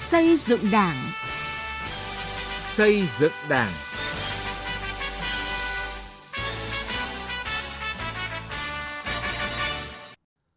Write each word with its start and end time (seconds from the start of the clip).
Xây 0.00 0.36
dựng 0.36 0.60
Đảng. 0.72 0.96
Xây 2.64 3.02
dựng 3.18 3.32
Đảng. 3.48 3.72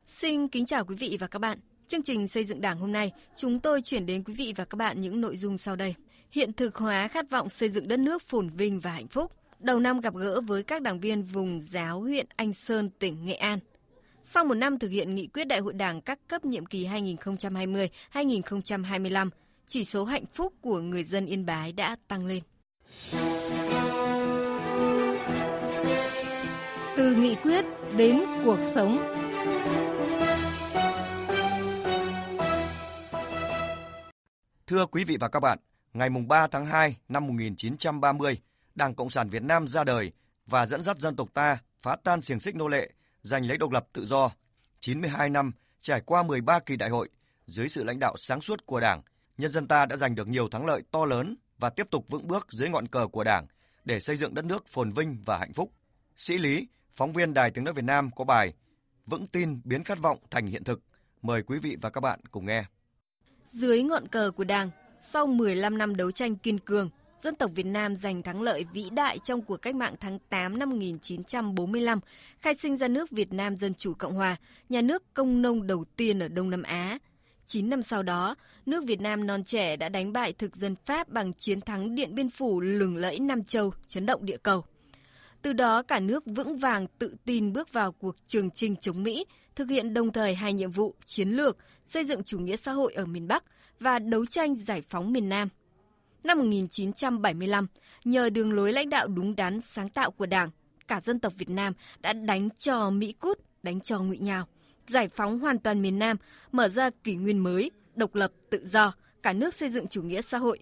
Xin 0.07 0.47
kính 0.47 0.65
chào 0.65 0.85
quý 0.85 0.95
vị 0.95 1.17
và 1.19 1.27
các 1.27 1.39
bạn. 1.39 1.57
Chương 1.88 2.04
trình 2.04 2.27
xây 2.27 2.45
dựng 2.45 2.61
Đảng 2.61 2.79
hôm 2.79 2.91
nay, 2.91 3.11
chúng 3.36 3.59
tôi 3.59 3.82
chuyển 3.82 4.05
đến 4.05 4.23
quý 4.23 4.34
vị 4.34 4.54
và 4.55 4.66
các 4.66 4.77
bạn 4.77 5.02
những 5.02 5.21
nội 5.21 5.38
dung 5.38 5.57
sau 5.57 5.75
đây. 5.75 5.96
Hiện 6.32 6.54
thực 6.54 6.75
hóa 6.75 7.07
khát 7.07 7.30
vọng 7.30 7.50
xây 7.50 7.70
dựng 7.70 7.88
đất 7.88 8.00
nước 8.00 8.21
phồn 8.21 8.50
vinh 8.50 8.80
và 8.80 8.91
hạnh 8.91 9.07
phúc. 9.07 9.32
Đầu 9.60 9.80
năm 9.80 10.02
gặp 10.02 10.16
gỡ 10.16 10.41
với 10.41 10.64
các 10.64 10.82
đảng 10.82 11.00
viên 11.00 11.23
vùng 11.23 11.62
giáo 11.62 12.02
huyện 12.02 12.25
Anh 12.36 12.54
Sơn, 12.54 12.89
tỉnh 13.00 13.25
Nghệ 13.25 13.36
An. 13.36 13.60
Sau 14.25 14.45
một 14.45 14.53
năm 14.53 14.79
thực 14.79 14.89
hiện 14.89 15.15
nghị 15.15 15.27
quyết 15.27 15.45
Đại 15.45 15.59
hội 15.59 15.73
Đảng 15.73 16.01
các 16.01 16.19
cấp 16.27 16.45
nhiệm 16.45 16.65
kỳ 16.65 16.87
2020-2025, 16.87 19.29
chỉ 19.68 19.86
số 19.86 20.05
hạnh 20.05 20.25
phúc 20.25 20.54
của 20.61 20.79
người 20.79 21.04
dân 21.04 21.25
Yên 21.25 21.45
Bái 21.45 21.71
đã 21.71 21.95
tăng 22.07 22.25
lên. 22.25 22.43
Từ 26.97 27.15
nghị 27.15 27.36
quyết 27.36 27.65
đến 27.97 28.21
cuộc 28.43 28.59
sống. 28.61 28.97
Thưa 34.67 34.86
quý 34.86 35.03
vị 35.03 35.17
và 35.19 35.28
các 35.28 35.39
bạn, 35.39 35.59
ngày 35.94 36.09
3 36.09 36.47
tháng 36.47 36.66
2 36.66 36.97
năm 37.09 37.28
1930, 37.28 38.38
Đảng 38.75 38.95
Cộng 38.95 39.09
sản 39.09 39.30
Việt 39.30 39.44
Nam 39.44 39.67
ra 39.67 39.83
đời 39.83 40.11
và 40.45 40.66
dẫn 40.66 40.83
dắt 40.83 41.00
dân 41.00 41.16
tộc 41.16 41.30
ta 41.33 41.58
phá 41.81 41.95
tan 42.03 42.22
xiềng 42.22 42.39
xích 42.39 42.55
nô 42.55 42.67
lệ, 42.67 42.89
giành 43.23 43.45
lấy 43.45 43.58
độc 43.58 43.72
lập 43.72 43.88
tự 43.94 44.05
do. 44.05 44.31
92 44.80 45.30
năm 45.30 45.52
trải 45.81 46.02
qua 46.02 46.23
13 46.23 46.59
kỳ 46.59 46.75
đại 46.75 46.89
hội, 46.89 47.09
dưới 47.47 47.69
sự 47.69 47.83
lãnh 47.83 48.00
đạo 48.00 48.16
sáng 48.17 48.41
suốt 48.41 48.66
của 48.66 48.80
Đảng, 48.80 49.02
nhân 49.38 49.52
dân 49.52 49.67
ta 49.67 49.86
đã 49.86 49.95
giành 49.95 50.16
được 50.16 50.28
nhiều 50.28 50.50
thắng 50.50 50.66
lợi 50.66 50.84
to 50.92 51.06
lớn 51.06 51.36
và 51.59 51.70
tiếp 51.70 51.88
tục 51.92 52.06
vững 52.09 52.28
bước 52.28 52.48
dưới 52.52 52.70
ngọn 52.70 52.88
cờ 52.88 53.08
của 53.08 53.23
Đảng 53.23 53.48
để 53.86 54.00
xây 54.00 54.17
dựng 54.17 54.33
đất 54.33 54.45
nước 54.45 54.67
phồn 54.67 54.92
vinh 54.92 55.23
và 55.25 55.38
hạnh 55.38 55.53
phúc. 55.53 55.72
Sĩ 56.16 56.38
Lý, 56.38 56.67
phóng 56.95 57.14
viên 57.14 57.33
Đài 57.33 57.52
Tiếng 57.52 57.64
nói 57.64 57.73
Việt 57.73 57.86
Nam 57.86 58.09
có 58.16 58.23
bài 58.23 58.53
Vững 59.06 59.28
tin 59.28 59.61
biến 59.64 59.83
khát 59.83 60.00
vọng 60.00 60.17
thành 60.31 60.45
hiện 60.45 60.64
thực. 60.64 60.81
Mời 61.22 61.44
quý 61.44 61.59
vị 61.59 61.78
và 61.81 61.89
các 61.89 62.02
bạn 62.02 62.20
cùng 62.31 62.45
nghe. 62.45 62.66
Dưới 63.48 63.83
ngọn 63.83 64.08
cờ 64.08 64.31
của 64.31 64.44
Đảng, 64.44 64.70
sau 65.02 65.28
15 65.28 65.78
năm 65.78 65.95
đấu 65.95 66.11
tranh 66.11 66.36
kiên 66.36 66.59
cường, 66.59 66.89
dân 67.24 67.36
tộc 67.36 67.52
Việt 67.56 67.66
Nam 67.66 67.96
giành 67.96 68.24
thắng 68.24 68.42
lợi 68.42 68.66
vĩ 68.74 68.90
đại 68.90 69.20
trong 69.20 69.42
cuộc 69.42 69.58
cách 69.58 69.76
mạng 69.76 69.96
tháng 70.00 70.20
8 70.30 70.60
năm 70.60 70.70
1945, 70.70 72.00
khai 72.40 72.54
sinh 72.54 72.78
ra 72.78 72.88
nước 72.88 73.12
Việt 73.12 73.34
Nam 73.34 73.58
Dân 73.58 73.74
Chủ 73.74 73.94
Cộng 73.94 74.14
Hòa, 74.14 74.36
nhà 74.70 74.82
nước 74.82 75.14
công 75.14 75.42
nông 75.42 75.68
đầu 75.68 75.86
tiên 75.96 76.20
ở 76.20 76.28
Đông 76.28 76.50
Nam 76.50 76.64
Á. 76.64 77.00
9 77.46 77.70
năm 77.70 77.82
sau 77.82 78.04
đó, 78.04 78.36
nước 78.66 78.84
Việt 78.86 79.02
Nam 79.02 79.28
non 79.28 79.44
trẻ 79.44 79.76
đã 79.76 79.90
đánh 79.90 80.14
bại 80.14 80.34
thực 80.34 80.56
dân 80.56 80.76
Pháp 80.86 81.10
bằng 81.10 81.34
chiến 81.34 81.62
thắng 81.62 81.96
Điện 81.96 82.16
Biên 82.16 82.30
Phủ 82.30 82.60
lừng 82.60 82.96
lẫy 82.96 83.20
Nam 83.20 83.44
Châu, 83.44 83.74
chấn 83.88 84.06
động 84.06 84.26
địa 84.26 84.38
cầu. 84.38 84.64
Từ 85.42 85.54
đó 85.54 85.84
cả 85.84 86.00
nước 86.00 86.24
vững 86.26 86.58
vàng 86.58 86.88
tự 87.00 87.16
tin 87.26 87.54
bước 87.54 87.74
vào 87.74 87.92
cuộc 87.92 88.16
trường 88.28 88.50
chinh 88.50 88.76
chống 88.76 89.04
Mỹ, 89.04 89.26
thực 89.56 89.70
hiện 89.70 89.94
đồng 89.94 90.12
thời 90.12 90.36
hai 90.36 90.54
nhiệm 90.54 90.72
vụ 90.72 90.96
chiến 91.06 91.30
lược, 91.30 91.58
xây 91.86 92.06
dựng 92.06 92.24
chủ 92.24 92.40
nghĩa 92.40 92.56
xã 92.56 92.72
hội 92.72 92.94
ở 92.94 93.06
miền 93.06 93.28
Bắc 93.28 93.44
và 93.80 94.00
đấu 94.00 94.26
tranh 94.26 94.56
giải 94.56 94.82
phóng 94.90 95.14
miền 95.14 95.30
Nam. 95.30 95.50
Năm 96.24 96.38
1975, 96.38 97.68
nhờ 98.06 98.30
đường 98.30 98.54
lối 98.54 98.74
lãnh 98.74 98.90
đạo 98.90 99.08
đúng 99.08 99.36
đắn 99.36 99.62
sáng 99.62 99.90
tạo 99.90 100.12
của 100.12 100.26
Đảng, 100.26 100.50
cả 100.88 101.02
dân 101.02 101.20
tộc 101.20 101.34
Việt 101.38 101.50
Nam 101.50 101.74
đã 102.00 102.14
đánh 102.14 102.50
cho 102.58 102.90
Mỹ 102.90 103.12
cút, 103.12 103.40
đánh 103.64 103.82
cho 103.82 104.00
ngụy 104.00 104.18
nhào, 104.18 104.48
giải 104.88 105.08
phóng 105.08 105.40
hoàn 105.40 105.60
toàn 105.60 105.82
miền 105.82 106.00
Nam, 106.00 106.18
mở 106.52 106.68
ra 106.68 106.90
kỷ 107.04 107.16
nguyên 107.16 107.40
mới, 107.40 107.72
độc 107.96 108.16
lập, 108.16 108.32
tự 108.50 108.66
do, 108.66 108.94
cả 109.24 109.34
nước 109.34 109.54
xây 109.54 109.70
dựng 109.70 109.88
chủ 109.88 110.02
nghĩa 110.02 110.22
xã 110.22 110.38
hội. 110.38 110.60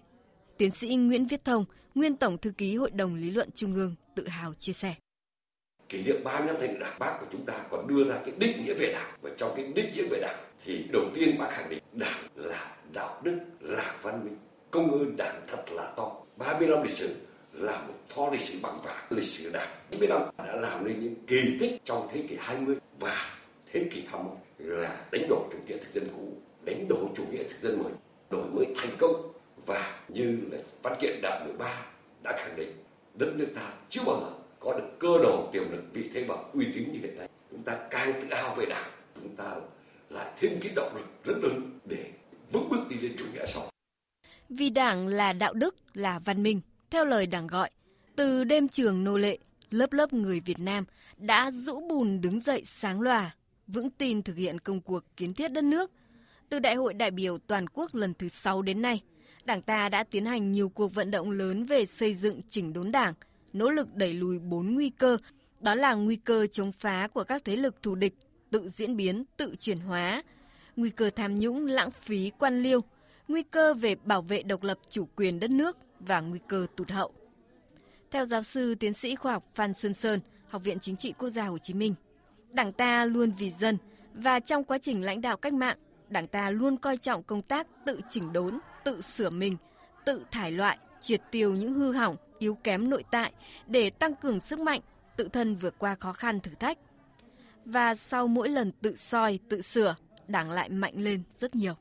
Tiến 0.58 0.70
sĩ 0.70 0.94
Nguyễn 0.94 1.26
Viết 1.26 1.44
Thông, 1.44 1.64
nguyên 1.94 2.16
Tổng 2.16 2.38
Thư 2.38 2.50
ký 2.50 2.76
Hội 2.76 2.90
đồng 2.90 3.14
Lý 3.14 3.30
luận 3.30 3.48
Trung 3.54 3.74
ương, 3.74 3.94
tự 4.14 4.28
hào 4.28 4.54
chia 4.54 4.72
sẻ. 4.72 4.94
Kỷ 5.88 6.02
niệm 6.02 6.16
30 6.24 6.46
năm 6.46 6.56
thành 6.60 6.78
đảng 6.78 6.98
bác 6.98 7.16
của 7.20 7.26
chúng 7.32 7.44
ta 7.46 7.54
còn 7.70 7.86
đưa 7.86 8.04
ra 8.04 8.18
cái 8.24 8.34
định 8.38 8.64
nghĩa 8.64 8.74
về 8.74 8.92
đảng 8.92 9.18
và 9.22 9.30
trong 9.36 9.52
cái 9.56 9.72
định 9.74 9.92
nghĩa 9.94 10.06
về 10.10 10.20
đảng 10.20 10.40
thì 10.64 10.84
đầu 10.92 11.02
tiên 11.14 11.38
bác 11.38 11.50
khẳng 11.50 11.70
định 11.70 11.82
đảng 11.92 12.18
là 12.34 12.76
đạo 12.92 13.20
đức, 13.24 13.38
là 13.60 13.94
văn 14.02 14.24
minh, 14.24 14.36
công 14.72 14.90
ơn 14.90 15.16
đảng 15.16 15.40
thật 15.46 15.72
là 15.72 15.92
to. 15.96 16.12
30 16.36 16.68
năm 16.68 16.82
lịch 16.82 16.90
sử 16.90 17.16
là 17.52 17.82
một 17.86 17.94
kho 18.14 18.30
lịch 18.30 18.40
sử 18.40 18.58
bằng 18.62 18.80
vàng 18.84 19.06
lịch 19.10 19.24
sử 19.24 19.50
đảng. 19.52 19.68
40 19.90 20.08
năm 20.08 20.20
đã 20.38 20.56
làm 20.56 20.84
nên 20.84 21.00
những 21.00 21.14
kỳ 21.26 21.56
tích 21.60 21.80
trong 21.84 22.08
thế 22.12 22.24
kỷ 22.28 22.36
20 22.40 22.76
và 23.00 23.16
thế 23.72 23.88
kỷ 23.90 24.02
21 24.06 24.38
là 24.58 25.04
đánh 25.12 25.26
đổ 25.28 25.46
chủ 25.52 25.58
nghĩa 25.66 25.76
thực 25.76 25.92
dân 25.92 26.08
cũ, 26.16 26.32
đánh 26.64 26.88
đổ 26.88 27.08
chủ 27.16 27.24
nghĩa 27.30 27.42
thực 27.42 27.58
dân 27.60 27.82
mới, 27.82 27.92
đổi 28.30 28.44
mới 28.44 28.66
thành 28.76 28.90
công 28.98 29.32
và 29.66 30.00
như 30.08 30.38
là 30.50 30.58
văn 30.82 30.94
kiện 31.00 31.20
đại 31.22 31.44
13 31.44 31.86
đã 32.22 32.36
khẳng 32.38 32.56
định 32.56 32.72
đất 33.14 33.32
nước 33.36 33.48
ta 33.54 33.72
chưa 33.88 34.02
bao 34.06 34.20
giờ 34.20 34.30
có 34.60 34.72
được 34.72 34.98
cơ 34.98 35.18
đồ 35.22 35.48
tiềm 35.52 35.70
lực 35.70 35.82
vị 35.92 36.10
thế 36.14 36.24
và 36.28 36.36
uy 36.52 36.66
tín 36.74 36.92
như 36.92 36.98
hiện 37.02 37.16
nay 37.18 37.28
chúng 37.50 37.62
ta 37.62 37.78
càng 37.90 38.12
tự 38.20 38.34
hào 38.34 38.54
về 38.54 38.66
đảng 38.66 38.90
chúng 39.14 39.36
ta 39.36 39.54
lại 40.10 40.26
thêm 40.36 40.58
cái 40.62 40.72
động 40.76 40.92
lực 40.94 41.06
rất 41.24 41.34
lớn 41.42 41.80
để 41.84 42.10
vững 42.52 42.68
bước 42.70 42.80
đi 42.88 42.96
lên 42.96 43.16
chủ 43.18 43.24
nghĩa 43.34 43.46
sau 43.46 43.72
vì 44.62 44.70
đảng 44.70 45.08
là 45.08 45.32
đạo 45.32 45.54
đức 45.54 45.76
là 45.94 46.18
văn 46.18 46.42
minh 46.42 46.60
theo 46.90 47.04
lời 47.04 47.26
đảng 47.26 47.46
gọi 47.46 47.70
từ 48.16 48.44
đêm 48.44 48.68
trường 48.68 49.04
nô 49.04 49.18
lệ 49.18 49.38
lớp 49.70 49.92
lớp 49.92 50.12
người 50.12 50.40
Việt 50.40 50.58
Nam 50.58 50.84
đã 51.18 51.50
rũ 51.50 51.80
bùn 51.88 52.20
đứng 52.20 52.40
dậy 52.40 52.62
sáng 52.64 53.00
lòa 53.00 53.34
vững 53.66 53.90
tin 53.90 54.22
thực 54.22 54.36
hiện 54.36 54.58
công 54.58 54.80
cuộc 54.80 55.04
kiến 55.16 55.34
thiết 55.34 55.52
đất 55.52 55.64
nước. 55.64 55.90
Từ 56.48 56.58
đại 56.58 56.74
hội 56.74 56.94
đại 56.94 57.10
biểu 57.10 57.38
toàn 57.38 57.66
quốc 57.68 57.94
lần 57.94 58.14
thứ 58.14 58.28
6 58.28 58.62
đến 58.62 58.82
nay 58.82 59.02
Đảng 59.44 59.62
ta 59.62 59.88
đã 59.88 60.04
tiến 60.04 60.26
hành 60.26 60.52
nhiều 60.52 60.68
cuộc 60.68 60.94
vận 60.94 61.10
động 61.10 61.30
lớn 61.30 61.64
về 61.64 61.86
xây 61.86 62.14
dựng 62.14 62.40
chỉnh 62.48 62.72
đốn 62.72 62.92
đảng, 62.92 63.14
nỗ 63.52 63.70
lực 63.70 63.94
đẩy 63.94 64.14
lùi 64.14 64.38
bốn 64.38 64.74
nguy 64.74 64.90
cơ, 64.90 65.16
đó 65.60 65.74
là 65.74 65.94
nguy 65.94 66.16
cơ 66.16 66.46
chống 66.46 66.72
phá 66.72 67.08
của 67.08 67.24
các 67.24 67.44
thế 67.44 67.56
lực 67.56 67.82
thù 67.82 67.94
địch, 67.94 68.14
tự 68.50 68.68
diễn 68.68 68.96
biến, 68.96 69.24
tự 69.36 69.54
chuyển 69.58 69.78
hóa, 69.78 70.22
nguy 70.76 70.90
cơ 70.90 71.10
tham 71.10 71.34
nhũng, 71.38 71.66
lãng 71.66 71.90
phí, 71.90 72.30
quan 72.38 72.62
liêu, 72.62 72.80
nguy 73.32 73.42
cơ 73.42 73.74
về 73.74 73.94
bảo 73.94 74.22
vệ 74.22 74.42
độc 74.42 74.62
lập 74.62 74.78
chủ 74.90 75.08
quyền 75.16 75.40
đất 75.40 75.50
nước 75.50 75.76
và 76.00 76.20
nguy 76.20 76.38
cơ 76.48 76.66
tụt 76.76 76.90
hậu. 76.90 77.12
Theo 78.10 78.24
giáo 78.24 78.42
sư 78.42 78.74
tiến 78.74 78.94
sĩ 78.94 79.16
khoa 79.16 79.32
học 79.32 79.44
Phan 79.54 79.74
Xuân 79.74 79.94
Sơn, 79.94 80.20
Học 80.48 80.62
viện 80.64 80.78
Chính 80.80 80.96
trị 80.96 81.12
Quốc 81.18 81.30
gia 81.30 81.44
Hồ 81.44 81.58
Chí 81.58 81.74
Minh, 81.74 81.94
Đảng 82.52 82.72
ta 82.72 83.04
luôn 83.04 83.30
vì 83.30 83.50
dân 83.50 83.78
và 84.14 84.40
trong 84.40 84.64
quá 84.64 84.78
trình 84.78 85.02
lãnh 85.02 85.20
đạo 85.20 85.36
cách 85.36 85.52
mạng, 85.52 85.78
Đảng 86.08 86.26
ta 86.28 86.50
luôn 86.50 86.76
coi 86.76 86.96
trọng 86.96 87.22
công 87.22 87.42
tác 87.42 87.66
tự 87.86 88.00
chỉnh 88.08 88.32
đốn, 88.32 88.58
tự 88.84 89.00
sửa 89.00 89.30
mình, 89.30 89.56
tự 90.04 90.24
thải 90.30 90.52
loại, 90.52 90.78
triệt 91.00 91.20
tiêu 91.30 91.54
những 91.54 91.74
hư 91.74 91.92
hỏng, 91.92 92.16
yếu 92.38 92.54
kém 92.54 92.90
nội 92.90 93.04
tại 93.10 93.32
để 93.66 93.90
tăng 93.90 94.14
cường 94.14 94.40
sức 94.40 94.60
mạnh, 94.60 94.80
tự 95.16 95.28
thân 95.32 95.54
vượt 95.54 95.74
qua 95.78 95.94
khó 95.94 96.12
khăn 96.12 96.40
thử 96.40 96.50
thách. 96.54 96.78
Và 97.64 97.94
sau 97.94 98.26
mỗi 98.26 98.48
lần 98.48 98.72
tự 98.72 98.96
soi, 98.96 99.38
tự 99.48 99.60
sửa, 99.60 99.94
Đảng 100.28 100.50
lại 100.50 100.68
mạnh 100.68 100.94
lên 100.96 101.22
rất 101.38 101.54
nhiều. 101.54 101.74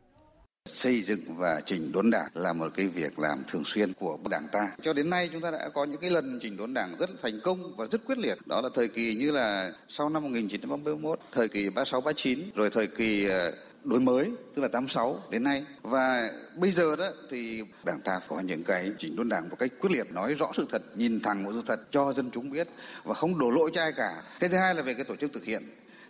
Xây 0.66 1.02
dựng 1.02 1.20
và 1.28 1.62
chỉnh 1.66 1.92
đốn 1.92 2.12
đảng 2.12 2.30
là 2.34 2.54
một 2.54 2.72
cái 2.76 2.88
việc 2.88 3.20
làm 3.20 3.44
thường 3.48 3.64
xuyên 3.66 3.94
của 3.94 4.18
đảng 4.30 4.48
ta. 4.52 4.72
Cho 4.82 4.94
đến 4.94 5.10
nay 5.10 5.30
chúng 5.34 5.42
ta 5.42 5.52
đã 5.52 5.70
có 5.74 5.86
những 5.86 6.02
cái 6.02 6.10
lần 6.10 6.40
chỉnh 6.42 6.58
đốn 6.58 6.74
đảng 6.74 6.96
rất 7.00 7.10
thành 7.22 7.40
công 7.44 7.76
và 7.78 7.86
rất 7.86 8.06
quyết 8.06 8.18
liệt. 8.18 8.38
Đó 8.46 8.62
là 8.62 8.70
thời 8.76 8.88
kỳ 8.88 9.16
như 9.16 9.32
là 9.32 9.72
sau 9.90 10.10
năm 10.10 10.24
1931, 10.24 11.20
thời 11.32 11.48
kỳ 11.48 11.70
36 11.70 12.02
39, 12.02 12.40
rồi 12.56 12.70
thời 12.70 12.88
kỳ 12.88 13.26
ờ, 13.26 13.54
đổi 13.84 14.00
mới 14.00 14.32
tức 14.56 14.62
là 14.62 14.68
86 14.68 15.20
đến 15.30 15.44
nay 15.44 15.66
và 15.82 16.30
bây 16.56 16.72
giờ 16.72 16.96
đó 16.96 17.08
thì 17.30 17.64
đảng 17.86 18.00
ta 18.00 18.20
có 18.28 18.40
những 18.40 18.64
cái 18.64 18.92
chỉnh 18.98 19.16
đốn 19.16 19.30
đảng 19.30 19.50
một 19.50 19.56
cách 19.60 19.72
quyết 19.80 19.92
liệt 19.92 20.12
nói 20.12 20.34
rõ 20.34 20.52
sự 20.58 20.68
thật 20.70 20.82
nhìn 20.96 21.20
thẳng 21.20 21.44
một 21.44 21.52
sự 21.54 21.62
thật 21.66 21.80
cho 21.92 22.14
dân 22.14 22.32
chúng 22.32 22.50
biết 22.50 22.68
và 23.04 23.14
không 23.14 23.40
đổ 23.40 23.52
lỗi 23.52 23.72
cho 23.74 23.82
ai 23.82 23.94
cả 23.94 24.24
cái 24.40 24.50
thứ 24.50 24.58
hai 24.58 24.76
là 24.76 24.82
về 24.82 24.94
cái 24.94 25.06
tổ 25.06 25.16
chức 25.16 25.34
thực 25.34 25.46
hiện 25.46 25.64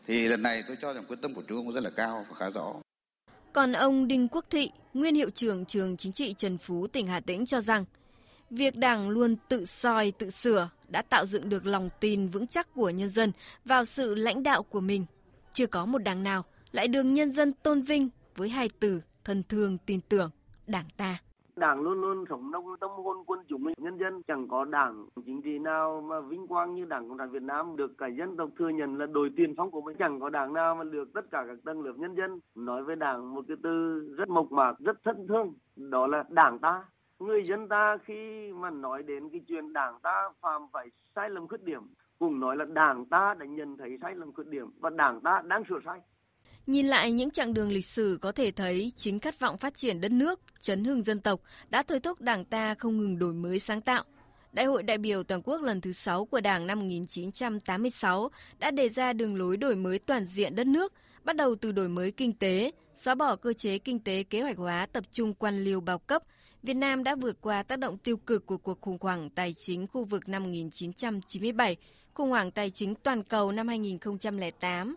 thì 0.07 0.27
lần 0.27 0.41
này 0.41 0.63
tôi 0.67 0.77
cho 0.81 0.93
rằng 0.93 1.05
quyết 1.07 1.21
tâm 1.21 1.33
của 1.33 1.41
trung 1.41 1.57
ương 1.57 1.75
rất 1.75 1.83
là 1.83 1.89
cao 1.89 2.25
và 2.29 2.35
khá 2.35 2.49
rõ 2.49 2.73
còn 3.53 3.71
ông 3.71 4.07
Đinh 4.07 4.27
Quốc 4.27 4.45
Thị, 4.49 4.71
nguyên 4.93 5.15
hiệu 5.15 5.29
trưởng 5.29 5.65
trường 5.65 5.97
chính 5.97 6.11
trị 6.11 6.35
Trần 6.37 6.57
Phú, 6.57 6.87
tỉnh 6.87 7.07
Hà 7.07 7.19
Tĩnh 7.19 7.45
cho 7.45 7.61
rằng, 7.61 7.85
việc 8.49 8.75
Đảng 8.75 9.09
luôn 9.09 9.35
tự 9.49 9.65
soi, 9.65 10.11
tự 10.11 10.29
sửa 10.29 10.69
đã 10.87 11.01
tạo 11.01 11.25
dựng 11.25 11.49
được 11.49 11.65
lòng 11.65 11.89
tin 11.99 12.27
vững 12.27 12.47
chắc 12.47 12.73
của 12.75 12.89
nhân 12.89 13.09
dân 13.09 13.31
vào 13.65 13.85
sự 13.85 14.15
lãnh 14.15 14.43
đạo 14.43 14.63
của 14.63 14.79
mình. 14.79 15.05
Chưa 15.53 15.67
có 15.67 15.85
một 15.85 15.97
đảng 15.97 16.23
nào 16.23 16.43
lại 16.71 16.87
được 16.87 17.03
nhân 17.03 17.31
dân 17.31 17.53
tôn 17.53 17.81
vinh 17.81 18.09
với 18.35 18.49
hai 18.49 18.69
từ 18.79 19.01
thân 19.23 19.43
thương 19.49 19.77
tin 19.85 20.01
tưởng 20.09 20.31
đảng 20.67 20.85
ta. 20.97 21.19
Đảng 21.55 21.81
luôn 21.81 22.01
luôn 22.01 22.25
sống 22.29 22.49
trong 22.53 22.65
tâm 22.79 22.89
hồn 22.89 23.17
quân 23.25 23.39
chúng 23.47 23.63
nhân 23.77 23.97
dân 23.97 24.23
chẳng 24.23 24.47
có 24.47 24.65
đảng 24.65 25.05
chính 25.25 25.41
trị 25.41 25.59
nào 25.59 26.01
mà 26.01 26.19
vinh 26.19 26.47
quang 26.47 26.75
như 26.75 26.85
Đảng 26.85 27.09
Cộng 27.09 27.17
sản 27.17 27.31
Việt 27.31 27.41
Nam 27.41 27.75
được 27.75 27.97
cả 27.97 28.07
dân 28.07 28.37
tộc 28.37 28.49
thừa 28.57 28.69
nhận 28.69 28.97
là 28.97 29.05
đội 29.05 29.31
tiền 29.35 29.53
phong 29.57 29.71
của 29.71 29.81
mình. 29.81 29.97
Chẳng 29.97 30.19
có 30.19 30.29
đảng 30.29 30.53
nào 30.53 30.75
mà 30.75 30.83
được 30.83 31.13
tất 31.13 31.31
cả 31.31 31.45
các 31.47 31.57
tầng 31.65 31.81
lớp 31.81 31.93
nhân 31.97 32.15
dân 32.15 32.39
nói 32.55 32.83
với 32.83 32.95
đảng 32.95 33.33
một 33.33 33.45
cái 33.47 33.57
từ 33.63 33.99
rất 34.17 34.29
mộc 34.29 34.51
mạc, 34.51 34.79
rất 34.79 35.03
thân 35.03 35.27
thương. 35.27 35.53
Đó 35.75 36.07
là 36.07 36.23
đảng 36.29 36.59
ta. 36.59 36.83
Người 37.19 37.43
dân 37.43 37.67
ta 37.67 37.97
khi 38.03 38.51
mà 38.53 38.69
nói 38.69 39.03
đến 39.03 39.29
cái 39.29 39.41
chuyện 39.47 39.73
đảng 39.73 39.99
ta 40.03 40.29
phạm 40.41 40.61
phải 40.73 40.87
sai 41.15 41.29
lầm 41.29 41.47
khuyết 41.47 41.63
điểm. 41.63 41.81
Cùng 42.19 42.39
nói 42.39 42.57
là 42.57 42.65
đảng 42.65 43.05
ta 43.05 43.33
đã 43.33 43.45
nhận 43.45 43.77
thấy 43.77 43.97
sai 44.01 44.15
lầm 44.15 44.33
khuyết 44.33 44.47
điểm 44.47 44.67
và 44.79 44.89
đảng 44.89 45.21
ta 45.21 45.41
đang 45.45 45.63
sửa 45.69 45.79
sai. 45.85 46.01
Nhìn 46.67 46.87
lại 46.87 47.11
những 47.11 47.31
chặng 47.31 47.53
đường 47.53 47.71
lịch 47.71 47.85
sử 47.85 48.17
có 48.21 48.31
thể 48.31 48.51
thấy 48.51 48.91
chính 48.95 49.19
khát 49.19 49.39
vọng 49.39 49.57
phát 49.57 49.75
triển 49.75 50.01
đất 50.01 50.11
nước, 50.11 50.39
chấn 50.61 50.83
hưng 50.83 51.03
dân 51.03 51.19
tộc 51.19 51.41
đã 51.69 51.83
thôi 51.83 51.99
thúc 51.99 52.21
Đảng 52.21 52.45
ta 52.45 52.75
không 52.75 52.97
ngừng 52.97 53.19
đổi 53.19 53.33
mới 53.33 53.59
sáng 53.59 53.81
tạo. 53.81 54.03
Đại 54.53 54.65
hội 54.65 54.83
đại 54.83 54.97
biểu 54.97 55.23
toàn 55.23 55.41
quốc 55.41 55.61
lần 55.61 55.81
thứ 55.81 55.91
6 55.91 56.25
của 56.25 56.41
Đảng 56.41 56.67
năm 56.67 56.79
1986 56.79 58.29
đã 58.59 58.71
đề 58.71 58.89
ra 58.89 59.13
đường 59.13 59.35
lối 59.35 59.57
đổi 59.57 59.75
mới 59.75 59.99
toàn 59.99 60.25
diện 60.25 60.55
đất 60.55 60.67
nước, 60.67 60.93
bắt 61.23 61.35
đầu 61.35 61.55
từ 61.55 61.71
đổi 61.71 61.89
mới 61.89 62.11
kinh 62.11 62.33
tế, 62.33 62.71
xóa 62.95 63.15
bỏ 63.15 63.35
cơ 63.35 63.53
chế 63.53 63.77
kinh 63.77 63.99
tế 63.99 64.23
kế 64.23 64.41
hoạch 64.41 64.57
hóa 64.57 64.87
tập 64.93 65.03
trung 65.11 65.33
quan 65.33 65.63
liêu 65.63 65.81
bao 65.81 65.99
cấp. 65.99 66.23
Việt 66.63 66.73
Nam 66.73 67.03
đã 67.03 67.15
vượt 67.15 67.41
qua 67.41 67.63
tác 67.63 67.79
động 67.79 67.97
tiêu 67.97 68.17
cực 68.17 68.45
của 68.45 68.57
cuộc 68.57 68.81
khủng 68.81 68.97
hoảng 69.01 69.29
tài 69.29 69.53
chính 69.53 69.87
khu 69.87 70.03
vực 70.03 70.29
năm 70.29 70.43
1997, 70.43 71.77
khủng 72.13 72.29
hoảng 72.29 72.51
tài 72.51 72.69
chính 72.69 72.95
toàn 72.95 73.23
cầu 73.23 73.51
năm 73.51 73.67
2008. 73.67 74.95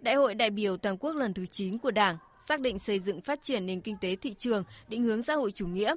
Đại 0.00 0.14
hội 0.14 0.34
đại 0.34 0.50
biểu 0.50 0.76
toàn 0.76 0.96
quốc 0.96 1.16
lần 1.16 1.34
thứ 1.34 1.46
9 1.46 1.78
của 1.78 1.90
Đảng 1.90 2.16
xác 2.46 2.60
định 2.60 2.78
xây 2.78 2.98
dựng 3.00 3.20
phát 3.20 3.42
triển 3.42 3.66
nền 3.66 3.80
kinh 3.80 3.96
tế 4.00 4.16
thị 4.16 4.34
trường, 4.38 4.64
định 4.88 5.02
hướng 5.02 5.22
xã 5.22 5.34
hội 5.34 5.52
chủ 5.52 5.66
nghĩa. 5.66 5.94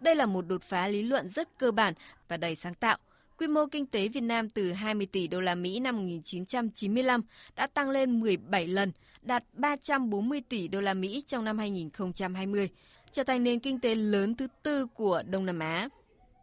Đây 0.00 0.16
là 0.16 0.26
một 0.26 0.46
đột 0.46 0.62
phá 0.62 0.88
lý 0.88 1.02
luận 1.02 1.28
rất 1.28 1.58
cơ 1.58 1.70
bản 1.70 1.94
và 2.28 2.36
đầy 2.36 2.54
sáng 2.54 2.74
tạo. 2.74 2.98
Quy 3.38 3.46
mô 3.46 3.66
kinh 3.66 3.86
tế 3.86 4.08
Việt 4.08 4.20
Nam 4.20 4.48
từ 4.48 4.72
20 4.72 5.06
tỷ 5.06 5.28
đô 5.28 5.40
la 5.40 5.54
Mỹ 5.54 5.80
năm 5.80 5.96
1995 5.96 7.20
đã 7.56 7.66
tăng 7.66 7.90
lên 7.90 8.20
17 8.20 8.66
lần, 8.66 8.92
đạt 9.22 9.44
340 9.52 10.42
tỷ 10.48 10.68
đô 10.68 10.80
la 10.80 10.94
Mỹ 10.94 11.22
trong 11.26 11.44
năm 11.44 11.58
2020, 11.58 12.68
trở 13.10 13.24
thành 13.24 13.44
nền 13.44 13.60
kinh 13.60 13.80
tế 13.80 13.94
lớn 13.94 14.34
thứ 14.34 14.46
tư 14.62 14.86
của 14.86 15.22
Đông 15.26 15.46
Nam 15.46 15.58
Á. 15.58 15.88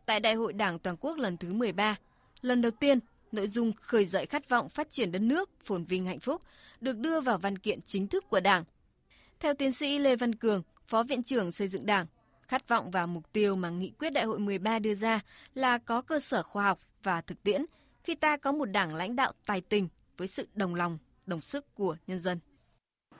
Tại 0.05 0.19
Đại 0.19 0.33
hội 0.33 0.53
Đảng 0.53 0.79
toàn 0.79 0.97
quốc 0.99 1.17
lần 1.17 1.37
thứ 1.37 1.53
13, 1.53 1.95
lần 2.41 2.61
đầu 2.61 2.71
tiên 2.71 2.99
nội 3.33 3.47
dung 3.47 3.73
khởi 3.81 4.05
dậy 4.05 4.25
khát 4.25 4.49
vọng 4.49 4.69
phát 4.69 4.91
triển 4.91 5.11
đất 5.11 5.21
nước 5.21 5.49
phồn 5.63 5.83
vinh 5.83 6.05
hạnh 6.05 6.19
phúc 6.19 6.41
được 6.81 6.97
đưa 6.97 7.21
vào 7.21 7.37
văn 7.37 7.57
kiện 7.57 7.79
chính 7.85 8.07
thức 8.07 8.25
của 8.29 8.39
Đảng. 8.39 8.63
Theo 9.39 9.53
tiến 9.53 9.71
sĩ 9.71 9.97
Lê 9.97 10.15
Văn 10.15 10.35
Cường, 10.35 10.63
Phó 10.85 11.03
Viện 11.03 11.23
trưởng 11.23 11.51
xây 11.51 11.67
dựng 11.67 11.85
Đảng, 11.85 12.05
khát 12.47 12.67
vọng 12.67 12.91
và 12.91 13.05
mục 13.05 13.33
tiêu 13.33 13.55
mà 13.55 13.69
nghị 13.69 13.91
quyết 13.99 14.09
đại 14.09 14.25
hội 14.25 14.39
13 14.39 14.79
đưa 14.79 14.95
ra 14.95 15.19
là 15.53 15.77
có 15.77 16.01
cơ 16.01 16.19
sở 16.19 16.43
khoa 16.43 16.63
học 16.63 16.79
và 17.03 17.21
thực 17.21 17.43
tiễn 17.43 17.65
khi 18.03 18.15
ta 18.15 18.37
có 18.37 18.51
một 18.51 18.65
đảng 18.65 18.95
lãnh 18.95 19.15
đạo 19.15 19.31
tài 19.45 19.61
tình 19.61 19.87
với 20.17 20.27
sự 20.27 20.47
đồng 20.53 20.75
lòng, 20.75 20.97
đồng 21.25 21.41
sức 21.41 21.75
của 21.75 21.95
nhân 22.07 22.21
dân 22.21 22.39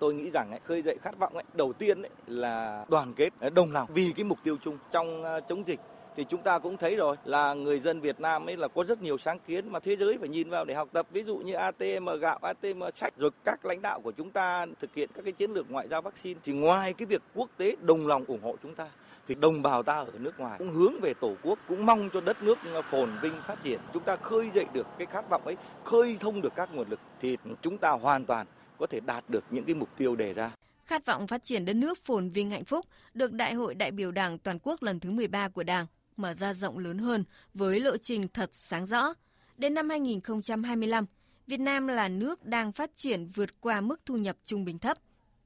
tôi 0.02 0.13
nghĩ 0.13 0.30
rằng 0.34 0.52
ấy, 0.52 0.60
khơi 0.63 0.81
dậy 0.81 0.98
khát 1.02 1.19
vọng 1.19 1.34
ấy, 1.34 1.44
đầu 1.54 1.74
tiên 1.74 2.02
ấy, 2.02 2.10
là 2.28 2.86
đoàn 2.90 3.13
kết 3.13 3.30
đồng 3.54 3.72
lòng 3.72 3.90
vì 3.94 4.13
cái 4.16 4.24
mục 4.24 4.38
tiêu 4.44 4.58
chung 4.63 4.78
trong 4.92 5.24
ờ, 5.24 5.40
chống 5.50 5.63
dịch 5.68 5.80
thì 6.16 6.25
chúng 6.30 6.44
ta 6.44 6.60
cũng 6.60 6.78
thấy 6.78 6.96
rồi 6.96 7.16
là 7.25 7.54
người 7.54 7.80
dân 7.80 8.02
Việt 8.02 8.19
Nam 8.19 8.50
ấy 8.50 8.58
là 8.58 8.68
có 8.68 8.84
rất 8.84 9.02
nhiều 9.02 9.18
sáng 9.18 9.40
kiến 9.48 9.72
mà 9.72 9.80
thế 9.80 9.96
giới 9.96 10.18
phải 10.18 10.30
nhìn 10.30 10.50
vào 10.50 10.66
để 10.66 10.74
học 10.74 10.90
tập. 10.94 11.08
Ví 11.12 11.24
dụ 11.24 11.38
như 11.38 11.54
ATM 11.54 12.10
gạo, 12.22 12.40
ATM 12.42 12.84
sách 12.94 13.13
rồi 13.18 13.31
các 13.44 13.66
lãnh 13.66 13.81
đạo 13.81 14.02
của 14.02 14.12
chúng 14.12 14.31
ta 14.31 14.66
thực 14.81 14.94
hiện 14.96 15.10
các 15.13 15.22
cái 15.24 15.31
chiến 15.31 15.52
lược 15.52 15.72
ngoại 15.72 15.88
giao 15.88 16.02
vaccine. 16.02 16.40
Thì 16.44 16.54
ngoài 16.54 16.94
cái 16.94 17.06
việc 17.06 17.22
quốc 17.36 17.50
tế 17.58 17.75
đồng 17.81 18.08
lòng 18.08 18.25
ủng 18.25 18.44
hộ 18.44 18.56
chúng 18.63 18.75
ta 18.75 18.88
thì 19.28 19.36
đồng 19.36 19.62
bào 19.62 19.84
ta 19.84 19.94
ở 19.94 20.12
nước 20.19 20.40
ngoài 20.40 20.56
cũng 20.58 20.69
hướng 20.69 20.94
về 21.02 21.13
tổ 21.13 21.34
quốc 21.44 21.60
cũng 21.68 21.86
mong 21.86 22.10
cho 22.13 22.22
đất 22.22 22.44
nước 22.44 22.58
phồn 22.92 23.10
vinh 23.22 23.34
phát 23.48 23.63
triển. 23.63 23.80
Chúng 23.94 24.04
ta 24.04 24.16
khơi 24.16 24.50
dậy 24.54 24.66
được 24.74 24.88
cái 24.98 25.08
khát 25.12 25.30
vọng 25.30 25.42
ấy 25.46 25.58
khơi 25.84 26.18
thông 26.19 26.42
được 26.42 26.54
các 26.56 26.69
nguồn 26.74 26.90
lực 26.90 27.00
thì 27.22 27.38
chúng 27.62 27.78
ta 27.78 27.90
hoàn 27.90 28.25
toàn 28.25 28.48
có 28.78 28.88
thể 28.88 29.00
đạt 29.00 29.24
được 29.30 29.44
những 29.50 29.63
cái 29.63 29.75
mục 29.75 29.90
tiêu 29.98 30.16
đề 30.16 30.34
ra. 30.34 30.52
Khát 30.86 31.06
vọng 31.06 31.28
phát 31.28 31.44
triển 31.44 31.66
đất 31.66 31.74
nước 31.74 31.98
phồn 31.98 32.30
vinh 32.30 32.52
hạnh 32.52 32.66
phúc 32.66 32.86
được 33.13 33.31
Đại 33.31 33.54
hội 33.54 33.75
đại 33.75 33.92
biểu 33.92 34.12
Đảng 34.12 34.38
toàn 34.38 34.60
quốc 34.63 34.84
lần 34.84 35.00
thứ 35.00 35.12
13 35.12 35.50
của 35.50 35.63
Đảng 35.63 35.86
mở 36.22 36.34
ra 36.34 36.54
rộng 36.54 36.78
lớn 36.78 36.98
hơn 36.98 37.24
với 37.54 37.80
lộ 37.80 37.98
trình 37.98 38.28
thật 38.28 38.50
sáng 38.54 38.86
rõ. 38.86 39.14
Đến 39.58 39.74
năm 39.74 39.90
2025, 39.90 41.06
Việt 41.48 41.60
Nam 41.60 41.88
là 41.88 42.08
nước 42.08 42.46
đang 42.46 42.72
phát 42.72 42.92
triển 42.96 43.28
vượt 43.28 43.62
qua 43.62 43.82
mức 43.82 44.02
thu 44.06 44.18
nhập 44.18 44.38
trung 44.46 44.66
bình 44.66 44.80
thấp. 44.80 44.98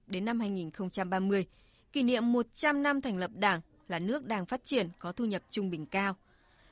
Đến 0.07 0.25
năm 0.25 0.39
2030, 0.39 1.45
kỷ 1.92 2.04
niệm 2.04 2.31
100 2.31 2.83
năm 2.83 3.01
thành 3.01 3.18
lập 3.18 3.31
Đảng 3.33 3.62
là 3.88 4.00
nước 4.00 4.25
đang 4.25 4.45
phát 4.45 4.66
triển 4.66 4.88
có 5.00 5.12
thu 5.12 5.25
nhập 5.25 5.42
trung 5.50 5.69
bình 5.69 5.86
cao. 5.86 6.16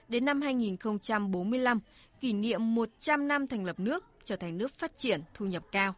Đến 0.08 0.26
năm 0.26 0.42
2045, 0.42 1.80
kỷ 2.22 2.34
niệm 2.34 2.76
100 2.76 3.28
năm 3.28 3.48
thành 3.48 3.66
lập 3.66 3.80
nước 3.80 4.06
trở 4.24 4.36
thành 4.36 4.58
nước 4.58 4.72
phát 4.72 4.98
triển 4.98 5.22
thu 5.34 5.46
nhập 5.46 5.64
cao. 5.72 5.96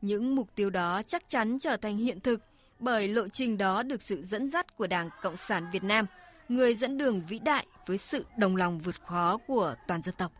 Những 0.00 0.36
mục 0.36 0.48
tiêu 0.54 0.70
đó 0.70 1.02
chắc 1.02 1.28
chắn 1.28 1.58
trở 1.58 1.76
thành 1.76 1.96
hiện 1.96 2.20
thực 2.20 2.40
bởi 2.78 3.08
lộ 3.08 3.28
trình 3.28 3.58
đó 3.58 3.82
được 3.82 4.02
sự 4.02 4.22
dẫn 4.22 4.50
dắt 4.50 4.76
của 4.76 4.86
Đảng 4.86 5.10
Cộng 5.22 5.36
sản 5.36 5.66
Việt 5.72 5.84
Nam, 5.84 6.06
người 6.48 6.74
dẫn 6.74 6.98
đường 6.98 7.22
vĩ 7.28 7.38
đại 7.38 7.66
với 7.86 7.98
sự 7.98 8.24
đồng 8.38 8.56
lòng 8.56 8.78
vượt 8.78 9.00
khó 9.06 9.38
của 9.46 9.74
toàn 9.86 10.02
dân 10.02 10.14
tộc. 10.18 10.32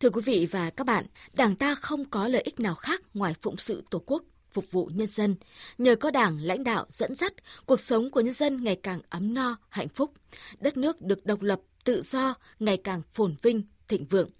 Thưa 0.00 0.10
quý 0.10 0.22
vị 0.24 0.48
và 0.50 0.70
các 0.70 0.86
bạn, 0.86 1.06
Đảng 1.32 1.56
ta 1.56 1.74
không 1.74 2.04
có 2.04 2.28
lợi 2.28 2.42
ích 2.42 2.60
nào 2.60 2.74
khác 2.74 3.02
ngoài 3.14 3.34
phụng 3.42 3.56
sự 3.56 3.84
Tổ 3.90 4.02
quốc, 4.06 4.22
phục 4.52 4.64
vụ 4.70 4.90
nhân 4.94 5.06
dân. 5.06 5.36
Nhờ 5.78 5.96
có 5.96 6.10
Đảng 6.10 6.38
lãnh 6.40 6.64
đạo 6.64 6.86
dẫn 6.88 7.14
dắt, 7.14 7.32
cuộc 7.66 7.80
sống 7.80 8.10
của 8.10 8.20
nhân 8.20 8.34
dân 8.34 8.64
ngày 8.64 8.76
càng 8.82 9.00
ấm 9.10 9.34
no, 9.34 9.56
hạnh 9.68 9.88
phúc. 9.88 10.12
Đất 10.58 10.76
nước 10.76 11.00
được 11.00 11.26
độc 11.26 11.42
lập, 11.42 11.60
tự 11.84 12.02
do, 12.02 12.34
ngày 12.58 12.76
càng 12.76 13.02
phồn 13.12 13.34
vinh, 13.42 13.62
thịnh 13.88 14.06
vượng. 14.06 14.30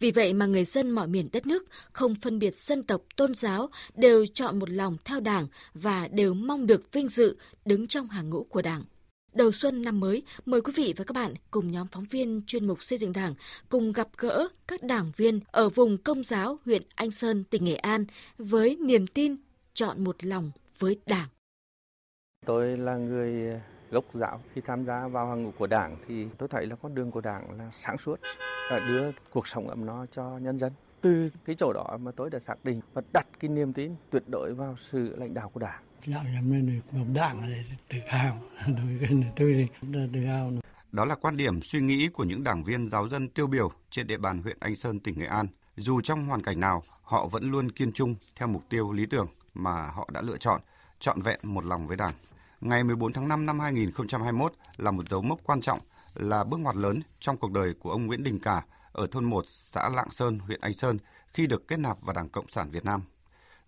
Vì 0.00 0.10
vậy 0.10 0.32
mà 0.32 0.46
người 0.46 0.64
dân 0.64 0.90
mọi 0.90 1.06
miền 1.06 1.28
đất 1.32 1.46
nước 1.46 1.66
không 1.92 2.14
phân 2.14 2.38
biệt 2.38 2.56
dân 2.56 2.82
tộc, 2.82 3.02
tôn 3.16 3.34
giáo 3.34 3.68
đều 3.94 4.26
chọn 4.26 4.58
một 4.58 4.70
lòng 4.70 4.96
theo 5.04 5.20
Đảng 5.20 5.46
và 5.74 6.08
đều 6.08 6.34
mong 6.34 6.66
được 6.66 6.92
vinh 6.92 7.08
dự 7.08 7.36
đứng 7.64 7.86
trong 7.86 8.08
hàng 8.08 8.30
ngũ 8.30 8.44
của 8.44 8.62
Đảng. 8.62 8.84
Đầu 9.32 9.52
xuân 9.52 9.82
năm 9.82 10.00
mới, 10.00 10.22
mời 10.46 10.60
quý 10.60 10.72
vị 10.76 10.94
và 10.96 11.04
các 11.04 11.12
bạn 11.12 11.34
cùng 11.50 11.70
nhóm 11.70 11.86
phóng 11.86 12.04
viên 12.10 12.42
chuyên 12.46 12.66
mục 12.66 12.84
xây 12.84 12.98
dựng 12.98 13.12
Đảng 13.12 13.34
cùng 13.68 13.92
gặp 13.92 14.08
gỡ 14.16 14.48
các 14.66 14.82
đảng 14.82 15.12
viên 15.16 15.40
ở 15.46 15.68
vùng 15.68 15.98
công 15.98 16.22
giáo 16.22 16.58
huyện 16.64 16.82
Anh 16.94 17.10
Sơn, 17.10 17.44
tỉnh 17.44 17.64
Nghệ 17.64 17.74
An 17.74 18.04
với 18.38 18.76
niềm 18.80 19.06
tin 19.06 19.36
chọn 19.74 20.04
một 20.04 20.24
lòng 20.24 20.50
với 20.78 20.98
Đảng. 21.06 21.28
Tôi 22.46 22.76
là 22.76 22.96
người 22.96 23.60
gốc 23.94 24.04
giáo 24.12 24.40
khi 24.54 24.60
tham 24.60 24.84
gia 24.84 25.08
vào 25.08 25.28
hàng 25.28 25.42
ngũ 25.42 25.50
của 25.58 25.66
đảng 25.66 25.96
thì 26.06 26.26
tôi 26.38 26.48
thấy 26.48 26.66
là 26.66 26.76
con 26.76 26.94
đường 26.94 27.10
của 27.10 27.20
đảng 27.20 27.58
là 27.58 27.70
sáng 27.72 27.98
suốt 27.98 28.20
và 28.70 28.78
đưa 28.78 29.10
cuộc 29.30 29.48
sống 29.48 29.68
ấm 29.68 29.86
no 29.86 30.06
cho 30.06 30.38
nhân 30.38 30.58
dân 30.58 30.72
từ 31.00 31.30
cái 31.44 31.56
chỗ 31.56 31.72
đó 31.72 31.98
mà 32.00 32.10
tôi 32.16 32.30
đã 32.30 32.38
xác 32.38 32.64
định 32.64 32.80
và 32.94 33.02
đặt 33.12 33.26
cái 33.40 33.48
niềm 33.48 33.72
tin 33.72 33.94
tuyệt 34.10 34.22
đối 34.30 34.54
vào 34.54 34.76
sự 34.80 35.16
lãnh 35.16 35.34
đạo 35.34 35.50
của 35.54 35.60
đảng 35.60 35.82
Dạo 36.06 36.24
nhà 36.24 36.40
mình 36.40 36.66
được 36.66 36.98
một 36.98 37.04
đảng 37.14 37.50
là 37.50 37.56
tự 37.88 37.98
hào 38.06 38.38
đối 38.66 38.96
với 38.96 39.08
tôi 39.36 39.68
thì 39.82 39.88
tự 40.12 40.20
hào 40.20 40.50
đó 40.92 41.04
là 41.04 41.14
quan 41.14 41.36
điểm 41.36 41.62
suy 41.62 41.80
nghĩ 41.80 42.08
của 42.08 42.24
những 42.24 42.44
đảng 42.44 42.64
viên 42.64 42.90
giáo 42.90 43.08
dân 43.08 43.28
tiêu 43.28 43.46
biểu 43.46 43.70
trên 43.90 44.06
địa 44.06 44.16
bàn 44.16 44.42
huyện 44.42 44.56
Anh 44.60 44.76
Sơn, 44.76 45.00
tỉnh 45.00 45.18
Nghệ 45.18 45.26
An. 45.26 45.46
Dù 45.76 46.00
trong 46.00 46.26
hoàn 46.26 46.42
cảnh 46.42 46.60
nào, 46.60 46.82
họ 47.02 47.26
vẫn 47.26 47.50
luôn 47.50 47.70
kiên 47.70 47.92
trung 47.92 48.14
theo 48.36 48.48
mục 48.48 48.62
tiêu 48.68 48.92
lý 48.92 49.06
tưởng 49.06 49.26
mà 49.54 49.90
họ 49.94 50.08
đã 50.12 50.22
lựa 50.22 50.38
chọn, 50.38 50.60
trọn 51.00 51.20
vẹn 51.20 51.40
một 51.42 51.64
lòng 51.64 51.86
với 51.86 51.96
Đảng. 51.96 52.12
Ngày 52.64 52.84
14 52.84 53.12
tháng 53.12 53.28
5 53.28 53.46
năm 53.46 53.60
2021 53.60 54.52
là 54.76 54.90
một 54.90 55.08
dấu 55.08 55.22
mốc 55.22 55.40
quan 55.44 55.60
trọng, 55.60 55.78
là 56.14 56.44
bước 56.44 56.56
ngoặt 56.60 56.76
lớn 56.76 57.00
trong 57.20 57.36
cuộc 57.36 57.52
đời 57.52 57.74
của 57.80 57.90
ông 57.90 58.06
Nguyễn 58.06 58.22
Đình 58.22 58.40
Cả 58.40 58.62
ở 58.92 59.06
thôn 59.10 59.24
1 59.24 59.44
xã 59.46 59.88
Lạng 59.88 60.10
Sơn, 60.10 60.38
huyện 60.38 60.60
Anh 60.60 60.74
Sơn 60.74 60.98
khi 61.32 61.46
được 61.46 61.68
kết 61.68 61.76
nạp 61.76 62.02
vào 62.02 62.14
Đảng 62.14 62.28
Cộng 62.28 62.48
sản 62.48 62.70
Việt 62.70 62.84
Nam. 62.84 63.02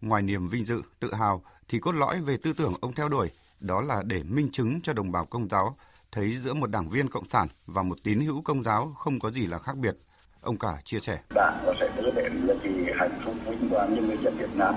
Ngoài 0.01 0.23
niềm 0.23 0.49
vinh 0.49 0.65
dự, 0.65 0.83
tự 1.01 1.15
hào 1.15 1.43
thì 1.69 1.79
cốt 1.79 1.93
lõi 1.95 2.21
về 2.21 2.37
tư 2.37 2.53
tưởng 2.53 2.75
ông 2.81 2.93
theo 2.93 3.09
đuổi 3.09 3.31
đó 3.61 3.81
là 3.81 4.03
để 4.07 4.23
minh 4.23 4.49
chứng 4.53 4.81
cho 4.83 4.93
đồng 4.93 5.13
bào 5.13 5.25
công 5.25 5.49
giáo 5.49 5.77
thấy 6.13 6.37
giữa 6.37 6.55
một 6.55 6.71
đảng 6.71 6.89
viên 6.89 7.09
cộng 7.09 7.29
sản 7.29 7.49
và 7.67 7.83
một 7.83 7.99
tín 8.03 8.21
hữu 8.21 8.43
công 8.43 8.63
giáo 8.63 8.93
không 8.99 9.19
có 9.19 9.31
gì 9.31 9.47
là 9.47 9.59
khác 9.59 9.77
biệt. 9.77 9.97
Ông 10.41 10.59
Cả 10.59 10.79
chia 10.85 11.01
sẻ. 11.01 11.21
Đảng 11.35 11.63
có 11.67 11.75
sẽ 11.81 11.89
đưa 11.97 12.11
đến 12.11 12.47
những 12.47 12.59
cái 12.63 12.95
hạnh 12.99 13.21
phúc 13.25 13.35
vinh 13.47 13.71
quang 13.71 13.95
như 13.95 14.03
người 14.03 14.19
dân 14.25 14.39
Việt 14.39 14.55
Nam. 14.55 14.75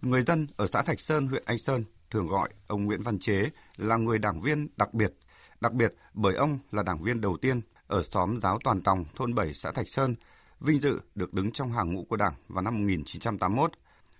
Người 0.00 0.22
dân 0.22 0.46
ở 0.56 0.66
xã 0.66 0.82
Thạch 0.82 1.00
Sơn, 1.00 1.26
huyện 1.26 1.42
Anh 1.46 1.58
Sơn 1.58 1.84
thường 2.12 2.26
gọi 2.26 2.48
ông 2.66 2.84
Nguyễn 2.84 3.02
Văn 3.02 3.18
Chế 3.18 3.50
là 3.76 3.96
người 3.96 4.18
đảng 4.18 4.40
viên 4.40 4.68
đặc 4.76 4.94
biệt, 4.94 5.12
đặc 5.60 5.72
biệt 5.72 5.94
bởi 6.14 6.34
ông 6.34 6.58
là 6.70 6.82
đảng 6.82 7.02
viên 7.02 7.20
đầu 7.20 7.36
tiên 7.36 7.60
ở 7.86 8.02
xóm 8.02 8.40
giáo 8.42 8.58
Toàn 8.64 8.82
Tòng, 8.82 9.04
thôn 9.16 9.34
7, 9.34 9.54
xã 9.54 9.72
Thạch 9.72 9.88
Sơn, 9.88 10.14
vinh 10.60 10.80
dự 10.80 11.00
được 11.14 11.34
đứng 11.34 11.52
trong 11.52 11.72
hàng 11.72 11.92
ngũ 11.92 12.04
của 12.04 12.16
Đảng 12.16 12.34
vào 12.48 12.62
năm 12.62 12.74
1981. 12.74 13.72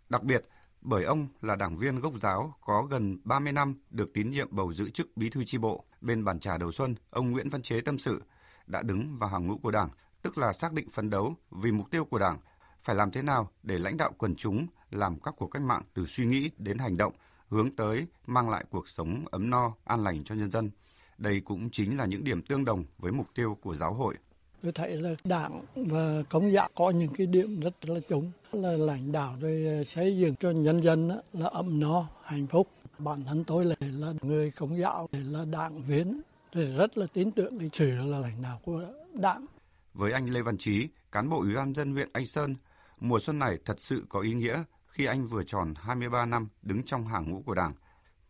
Đặc 0.09 0.23
biệt 0.23 0.45
bởi 0.81 1.05
ông 1.05 1.27
là 1.43 1.57
đảng 1.57 1.79
viên 1.79 2.01
gốc 2.01 2.13
giáo 2.23 2.55
có 2.61 2.83
gần 2.83 3.19
30 3.25 3.53
năm 3.53 3.75
được 3.91 4.11
tín 4.15 4.31
nhiệm 4.31 4.49
bầu 4.51 4.75
giữ 4.75 4.91
chức 4.91 5.17
bí 5.17 5.31
thư 5.31 5.45
chi 5.45 5.59
bộ. 5.59 5.85
Bên 6.01 6.25
bàn 6.25 6.41
trà 6.41 6.59
đầu 6.59 6.73
xuân, 6.73 6.95
ông 7.11 7.31
Nguyễn 7.31 7.49
Văn 7.49 7.63
Chế 7.63 7.81
tâm 7.81 7.99
sự 7.99 8.23
đã 8.67 8.83
đứng 8.83 9.17
vào 9.19 9.31
hàng 9.31 9.47
ngũ 9.47 9.59
của 9.59 9.71
Đảng, 9.71 9.89
tức 10.23 10.39
là 10.39 10.53
xác 10.53 10.73
định 10.73 10.91
phấn 10.91 11.11
đấu 11.11 11.35
vì 11.51 11.73
mục 11.73 11.91
tiêu 11.91 12.05
của 12.05 12.19
Đảng 12.19 12.39
phải 12.85 12.97
làm 12.97 13.11
thế 13.11 13.23
nào 13.23 13.51
để 13.63 13.79
lãnh 13.79 13.97
đạo 13.97 14.13
quần 14.19 14.35
chúng 14.35 14.67
làm 14.91 15.21
các 15.21 15.35
cuộc 15.39 15.47
cách 15.47 15.63
mạng 15.63 15.83
từ 15.95 16.07
suy 16.07 16.27
nghĩ 16.27 16.51
đến 16.59 16.79
hành 16.79 16.97
động 16.97 17.13
hướng 17.53 17.77
tới 17.77 18.07
mang 18.27 18.51
lại 18.51 18.65
cuộc 18.71 18.89
sống 18.89 19.25
ấm 19.31 19.51
no, 19.51 19.75
an 19.85 20.05
lành 20.05 20.25
cho 20.25 20.35
nhân 20.35 20.51
dân. 20.51 20.71
Đây 21.19 21.41
cũng 21.41 21.71
chính 21.71 21.97
là 21.97 22.07
những 22.07 22.25
điểm 22.25 22.43
tương 22.43 22.65
đồng 22.65 22.85
với 22.99 23.13
mục 23.13 23.27
tiêu 23.35 23.59
của 23.63 23.75
giáo 23.75 23.95
hội. 23.95 24.15
Tôi 24.63 24.73
thấy 24.73 24.97
là 24.97 25.15
đảng 25.25 25.65
và 25.77 26.23
công 26.31 26.53
giáo 26.53 26.69
có 26.75 26.91
những 26.91 27.15
cái 27.17 27.27
điểm 27.27 27.61
rất 27.61 27.85
là 27.85 28.01
chung 28.09 28.33
là 28.53 28.73
lãnh 28.73 29.13
đạo 29.13 29.37
rồi 29.41 29.87
xây 29.95 30.19
dựng 30.19 30.35
cho 30.41 30.51
nhân 30.51 30.83
dân 30.83 31.09
là 31.33 31.47
ấm 31.47 31.81
no, 31.81 32.07
hạnh 32.25 32.47
phúc. 32.47 32.69
Bản 32.99 33.25
thân 33.25 33.45
tôi 33.45 33.65
là, 33.65 33.77
là 33.81 34.13
người 34.23 34.51
công 34.51 34.79
giáo, 34.79 35.09
là 35.13 35.45
đảng 35.53 35.83
viên, 35.83 36.21
thì 36.53 36.77
rất 36.77 36.99
là 36.99 37.07
tin 37.13 37.31
tưởng 37.31 37.59
cái 37.59 37.71
sự 37.73 37.87
là 37.87 38.19
lãnh 38.19 38.43
đạo 38.43 38.59
của 38.65 38.87
đảng. 39.15 39.47
Với 39.95 40.13
anh 40.13 40.27
Lê 40.27 40.43
Văn 40.43 40.59
Trí, 40.59 40.89
cán 41.13 41.29
bộ 41.29 41.41
Ủy 41.41 41.55
ban 41.55 41.75
dân 41.75 41.93
huyện 41.93 42.09
Anh 42.13 42.27
Sơn, 42.27 42.55
mùa 43.01 43.21
xuân 43.21 43.39
này 43.39 43.59
thật 43.65 43.81
sự 43.81 44.05
có 44.09 44.21
ý 44.21 44.35
nghĩa 44.35 44.63
khi 44.93 45.05
anh 45.05 45.27
vừa 45.27 45.45
tròn 45.45 45.75
23 45.77 46.27
năm 46.27 46.49
đứng 46.63 46.83
trong 46.83 47.07
hàng 47.07 47.31
ngũ 47.31 47.43
của 47.47 47.55
Đảng. 47.55 47.73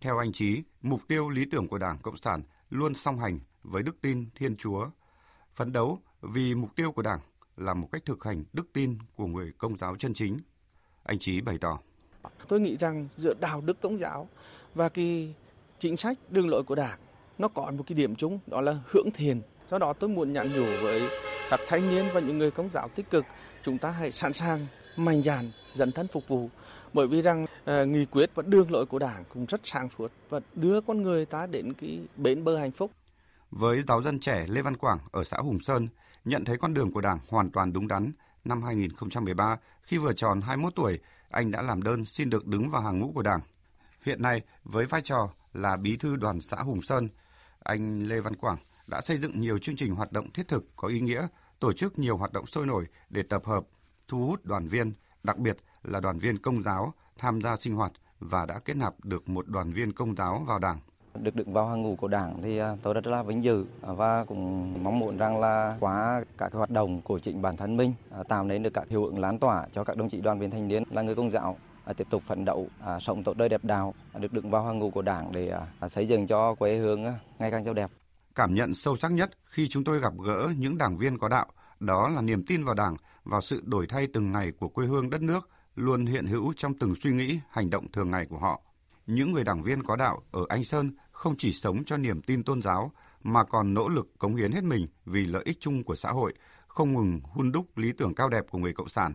Theo 0.01 0.19
anh 0.19 0.33
Trí, 0.33 0.63
mục 0.83 1.01
tiêu 1.09 1.29
lý 1.29 1.45
tưởng 1.45 1.69
của 1.69 1.79
Đảng 1.79 1.99
Cộng 1.99 2.17
sản 2.17 2.43
luôn 2.71 2.95
song 2.95 3.19
hành 3.19 3.39
với 3.63 3.83
đức 3.83 4.01
tin 4.01 4.27
Thiên 4.35 4.57
Chúa. 4.57 4.87
Phấn 5.55 5.73
đấu 5.73 5.99
vì 6.21 6.55
mục 6.55 6.77
tiêu 6.77 6.93
của 6.93 7.03
Đảng 7.03 7.21
là 7.57 7.75
một 7.75 7.89
cách 7.93 8.03
thực 8.05 8.25
hành 8.25 8.45
đức 8.53 8.73
tin 8.73 8.99
của 9.17 9.27
người 9.27 9.53
công 9.59 9.79
giáo 9.79 9.97
chân 9.97 10.15
chính. 10.15 10.39
Anh 11.05 11.19
Trí 11.19 11.41
bày 11.41 11.59
tỏ. 11.59 11.79
Tôi 12.49 12.61
nghĩ 12.61 12.77
rằng 12.77 13.09
giữa 13.17 13.35
đạo 13.41 13.61
đức 13.61 13.81
công 13.81 14.01
giáo 14.01 14.29
và 14.75 14.89
cái 14.89 15.35
chính 15.79 15.97
sách 15.97 16.19
đường 16.31 16.49
lối 16.49 16.63
của 16.63 16.75
Đảng 16.75 16.99
nó 17.39 17.49
có 17.49 17.71
một 17.71 17.85
cái 17.87 17.97
điểm 17.97 18.17
chung 18.17 18.39
đó 18.47 18.61
là 18.61 18.77
hưởng 18.87 19.11
thiền. 19.11 19.41
Do 19.71 19.79
đó 19.79 19.93
tôi 19.93 20.11
muốn 20.11 20.33
nhắn 20.33 20.53
nhủ 20.53 20.67
với 20.83 21.09
các 21.51 21.61
thanh 21.69 21.91
niên 21.91 22.09
và 22.15 22.21
những 22.21 22.39
người 22.39 22.51
công 22.51 22.71
giáo 22.73 22.89
tích 22.89 23.11
cực 23.11 23.25
chúng 23.63 23.79
ta 23.79 23.91
hãy 23.91 24.13
sẵn 24.13 24.33
sàng 24.33 24.67
mạnh 24.97 25.23
dạn 25.23 25.51
dấn 25.75 25.93
thân 25.93 26.09
phục 26.13 26.29
vụ 26.29 26.51
bởi 26.93 27.07
vì 27.07 27.23
rằng 27.23 27.45
uh, 27.45 27.89
nghị 27.89 28.05
quyết 28.05 28.31
và 28.35 28.43
đường 28.47 28.71
lối 28.71 28.87
của 28.87 28.99
đảng 28.99 29.25
cũng 29.29 29.47
rất 29.47 29.61
sáng 29.65 29.89
suốt 29.99 30.13
và 30.29 30.41
đưa 30.55 30.81
con 30.81 31.03
người 31.03 31.27
ta 31.27 31.47
đến 31.47 31.73
cái 31.73 32.01
bến 32.17 32.45
bờ 32.45 32.59
hạnh 32.59 32.71
phúc. 32.71 32.91
Với 33.51 33.83
giáo 33.89 34.03
dân 34.03 34.21
trẻ 34.21 34.47
Lê 34.49 34.63
Văn 34.63 34.77
Quảng 34.77 34.99
ở 35.13 35.25
xã 35.25 35.37
Hùng 35.37 35.61
Sơn 35.61 35.89
nhận 36.25 36.45
thấy 36.45 36.57
con 36.57 36.75
đường 36.75 36.93
của 36.93 37.01
đảng 37.01 37.19
hoàn 37.29 37.51
toàn 37.51 37.73
đúng 37.73 37.89
đắn, 37.89 38.13
năm 38.45 38.63
2013 38.63 39.57
khi 39.83 39.99
vừa 39.99 40.13
tròn 40.13 40.41
21 40.41 40.75
tuổi, 40.77 40.99
anh 41.31 41.51
đã 41.51 41.63
làm 41.63 41.83
đơn 41.83 42.05
xin 42.05 42.31
được 42.31 42.47
đứng 42.47 42.71
vào 42.71 42.83
hàng 42.83 42.99
ngũ 42.99 43.13
của 43.15 43.23
đảng. 43.23 43.41
Hiện 44.03 44.23
nay 44.23 44.41
với 44.65 44.87
vai 44.87 45.01
trò 45.05 45.29
là 45.53 45.77
bí 45.77 45.97
thư 45.97 46.17
đoàn 46.17 46.41
xã 46.41 46.57
Hùng 46.57 46.83
Sơn, 46.83 47.09
anh 47.59 48.09
Lê 48.09 48.21
Văn 48.21 48.37
Quảng 48.37 48.57
đã 48.89 49.01
xây 49.01 49.19
dựng 49.19 49.41
nhiều 49.41 49.59
chương 49.59 49.77
trình 49.77 49.95
hoạt 49.95 50.13
động 50.13 50.31
thiết 50.33 50.49
thực 50.49 50.65
có 50.77 50.89
ý 50.89 51.01
nghĩa, 51.01 51.27
tổ 51.61 51.73
chức 51.73 51.99
nhiều 51.99 52.17
hoạt 52.17 52.33
động 52.33 52.47
sôi 52.47 52.67
nổi 52.67 52.87
để 53.11 53.23
tập 53.23 53.43
hợp, 53.45 53.65
thu 54.13 54.27
hút 54.27 54.41
đoàn 54.45 54.69
viên, 54.69 54.93
đặc 55.23 55.39
biệt 55.39 55.57
là 55.83 56.01
đoàn 56.01 56.19
viên 56.19 56.39
công 56.39 56.63
giáo 56.63 56.93
tham 57.19 57.41
gia 57.41 57.57
sinh 57.57 57.75
hoạt 57.75 57.93
và 58.21 58.47
đã 58.47 58.59
kết 58.65 58.77
nạp 58.77 58.95
được 59.05 59.29
một 59.29 59.49
đoàn 59.49 59.73
viên 59.73 59.93
công 59.93 60.17
giáo 60.17 60.45
vào 60.47 60.59
Đảng. 60.59 60.79
Được 61.15 61.37
đứng 61.37 61.53
vào 61.53 61.69
hàng 61.69 61.83
ngũ 61.83 61.97
của 61.97 62.09
Đảng 62.09 62.43
thì 62.43 62.59
à, 62.59 62.77
tôi 62.83 62.95
rất 62.95 63.07
là 63.07 63.23
vinh 63.23 63.45
dự 63.45 63.65
và 63.81 64.25
cũng 64.25 64.75
mong 64.83 64.99
muốn 64.99 65.17
rằng 65.17 65.41
là 65.41 65.77
qua 65.81 66.25
các 66.39 66.53
hoạt 66.53 66.71
động 66.71 67.01
của 67.03 67.19
chính 67.19 67.43
bản 67.43 67.57
thân 67.57 67.77
mình 67.77 67.95
à, 68.11 68.23
tạo 68.29 68.45
nên 68.45 68.63
được 68.63 68.75
các 68.75 68.89
hiệu 68.89 69.05
ứng 69.05 69.21
lan 69.21 69.39
tỏa 69.39 69.67
cho 69.73 69.85
các 69.85 69.97
đồng 69.97 70.09
chí 70.09 70.21
đoàn 70.21 70.39
viên 70.39 70.51
thanh 70.51 70.69
niên 70.69 70.83
là 70.91 71.03
người 71.03 71.15
công 71.15 71.31
giáo 71.31 71.57
à, 71.85 71.93
tiếp 71.93 72.07
tục 72.11 72.23
phấn 72.27 72.45
đấu 72.45 72.69
sống 73.01 73.25
tốt 73.25 73.37
đời 73.37 73.49
đẹp 73.49 73.65
đạo 73.65 73.95
được 74.21 74.33
đứng 74.33 74.51
vào 74.51 74.65
hàng 74.65 74.79
ngũ 74.79 74.91
của 74.91 75.03
Đảng 75.03 75.33
để 75.33 75.53
xây 75.91 76.09
dựng 76.09 76.27
cho 76.27 76.55
quê 76.55 76.77
hương 76.77 77.05
ngày 77.39 77.51
càng 77.51 77.65
giàu 77.65 77.75
đẹp. 77.75 77.91
Cảm 78.35 78.55
nhận 78.55 78.75
sâu 78.75 78.97
sắc 78.97 79.13
nhất 79.13 79.31
khi 79.45 79.69
chúng 79.69 79.85
tôi 79.85 80.01
gặp 80.01 80.13
gỡ 80.25 80.49
những 80.59 80.79
đảng 80.79 80.99
viên 80.99 81.19
có 81.19 81.29
đạo 81.29 81.47
đó 81.81 82.09
là 82.09 82.21
niềm 82.23 82.45
tin 82.47 82.65
vào 82.65 82.75
Đảng, 82.75 82.97
vào 83.25 83.41
sự 83.41 83.61
đổi 83.65 83.87
thay 83.87 84.07
từng 84.13 84.33
ngày 84.33 84.53
của 84.53 84.69
quê 84.69 84.87
hương 84.87 85.11
đất 85.11 85.23
nước 85.23 85.49
luôn 85.75 86.07
hiện 86.07 86.27
hữu 86.27 86.53
trong 86.57 86.75
từng 86.75 86.95
suy 87.03 87.11
nghĩ, 87.11 87.41
hành 87.51 87.71
động 87.71 87.93
thường 87.93 88.11
ngày 88.11 88.27
của 88.27 88.39
họ. 88.39 88.61
Những 89.07 89.33
người 89.33 89.45
đảng 89.45 89.63
viên 89.63 89.83
có 89.83 89.97
đạo 89.97 90.23
ở 90.31 90.41
Anh 90.49 90.65
Sơn 90.65 90.91
không 91.11 91.35
chỉ 91.39 91.53
sống 91.53 91.85
cho 91.85 91.97
niềm 91.97 92.23
tin 92.23 92.43
tôn 92.43 92.63
giáo 92.63 92.93
mà 93.23 93.45
còn 93.45 93.75
nỗ 93.75 93.89
lực 93.89 94.19
cống 94.19 94.37
hiến 94.37 94.53
hết 94.53 94.65
mình 94.65 94.87
vì 95.05 95.25
lợi 95.25 95.43
ích 95.45 95.57
chung 95.61 95.85
của 95.85 95.97
xã 95.97 96.11
hội, 96.11 96.35
không 96.67 96.95
ngừng 96.95 97.21
hun 97.25 97.53
đúc 97.53 97.79
lý 97.79 97.93
tưởng 97.93 98.15
cao 98.15 98.29
đẹp 98.29 98.45
của 98.51 98.59
người 98.59 98.73
cộng 98.73 98.89
sản. 98.89 99.13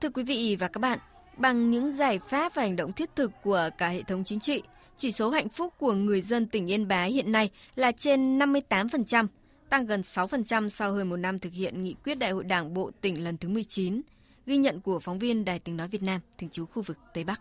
Thưa 0.00 0.10
quý 0.14 0.24
vị 0.24 0.56
và 0.60 0.68
các 0.68 0.80
bạn, 0.80 0.98
bằng 1.36 1.70
những 1.70 1.92
giải 1.92 2.18
pháp 2.18 2.54
và 2.54 2.62
hành 2.62 2.76
động 2.76 2.92
thiết 2.92 3.16
thực 3.16 3.32
của 3.42 3.70
cả 3.78 3.88
hệ 3.88 4.02
thống 4.02 4.24
chính 4.24 4.40
trị, 4.40 4.62
chỉ 4.96 5.12
số 5.12 5.30
hạnh 5.30 5.48
phúc 5.48 5.74
của 5.78 5.92
người 5.92 6.20
dân 6.20 6.46
tỉnh 6.46 6.70
Yên 6.70 6.88
Bái 6.88 7.10
hiện 7.10 7.32
nay 7.32 7.50
là 7.74 7.92
trên 7.92 8.38
58%, 8.38 9.26
tăng 9.68 9.86
gần 9.86 10.00
6% 10.00 10.68
sau 10.68 10.92
hơn 10.92 11.08
một 11.08 11.16
năm 11.16 11.38
thực 11.38 11.52
hiện 11.52 11.84
nghị 11.84 11.94
quyết 12.04 12.14
Đại 12.14 12.30
hội 12.30 12.44
Đảng 12.44 12.74
Bộ 12.74 12.90
tỉnh 13.00 13.24
lần 13.24 13.36
thứ 13.36 13.48
19, 13.48 14.00
ghi 14.46 14.56
nhận 14.56 14.80
của 14.80 14.98
phóng 14.98 15.18
viên 15.18 15.44
Đài 15.44 15.58
tiếng 15.58 15.76
nói 15.76 15.88
Việt 15.88 16.02
Nam, 16.02 16.20
thường 16.38 16.50
trú 16.50 16.66
khu 16.66 16.82
vực 16.82 16.98
Tây 17.14 17.24
Bắc. 17.24 17.40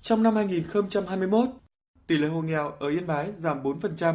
Trong 0.00 0.22
năm 0.22 0.36
2021, 0.36 1.48
tỷ 2.06 2.16
lệ 2.16 2.28
hộ 2.28 2.40
nghèo 2.40 2.72
ở 2.80 2.88
Yên 2.88 3.06
Bái 3.06 3.32
giảm 3.38 3.62
4%. 3.62 4.14